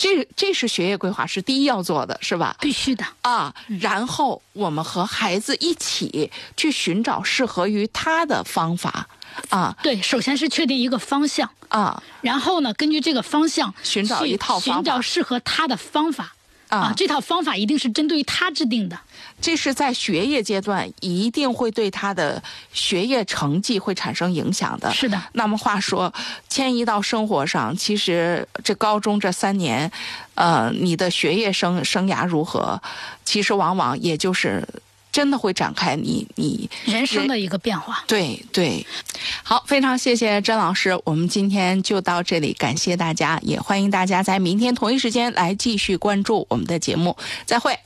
[0.00, 2.56] 这这是学业规划是第一要做的是吧？
[2.58, 3.54] 必须的啊！
[3.78, 9.06] 然后我们和孩子一起去寻找适合于他的方法
[9.50, 9.76] 啊。
[9.82, 16.34] 对，首先是确定一个方向啊，然后呢，根据这个方向寻找一套方法寻找适合他的方法。
[16.70, 18.98] 啊，这套方法一定是针对于他制定的。
[19.40, 22.42] 这是在学业阶段一定会对他的
[22.72, 24.90] 学业成绩会产生影响的。
[24.92, 25.20] 是的。
[25.32, 26.12] 那么话说，
[26.48, 29.90] 迁移到生活上，其实这高中这三年，
[30.34, 32.80] 呃，你的学业生生涯如何，
[33.24, 34.66] 其实往往也就是。
[35.12, 38.04] 真的会展开你你人生的一个变化。
[38.06, 38.86] 对对，
[39.42, 47.78] 好，非常谢谢甄老师，我们今天就到这里，感谢大家，也欢迎大家在明天同一时间来继续关注我们的节目，再会。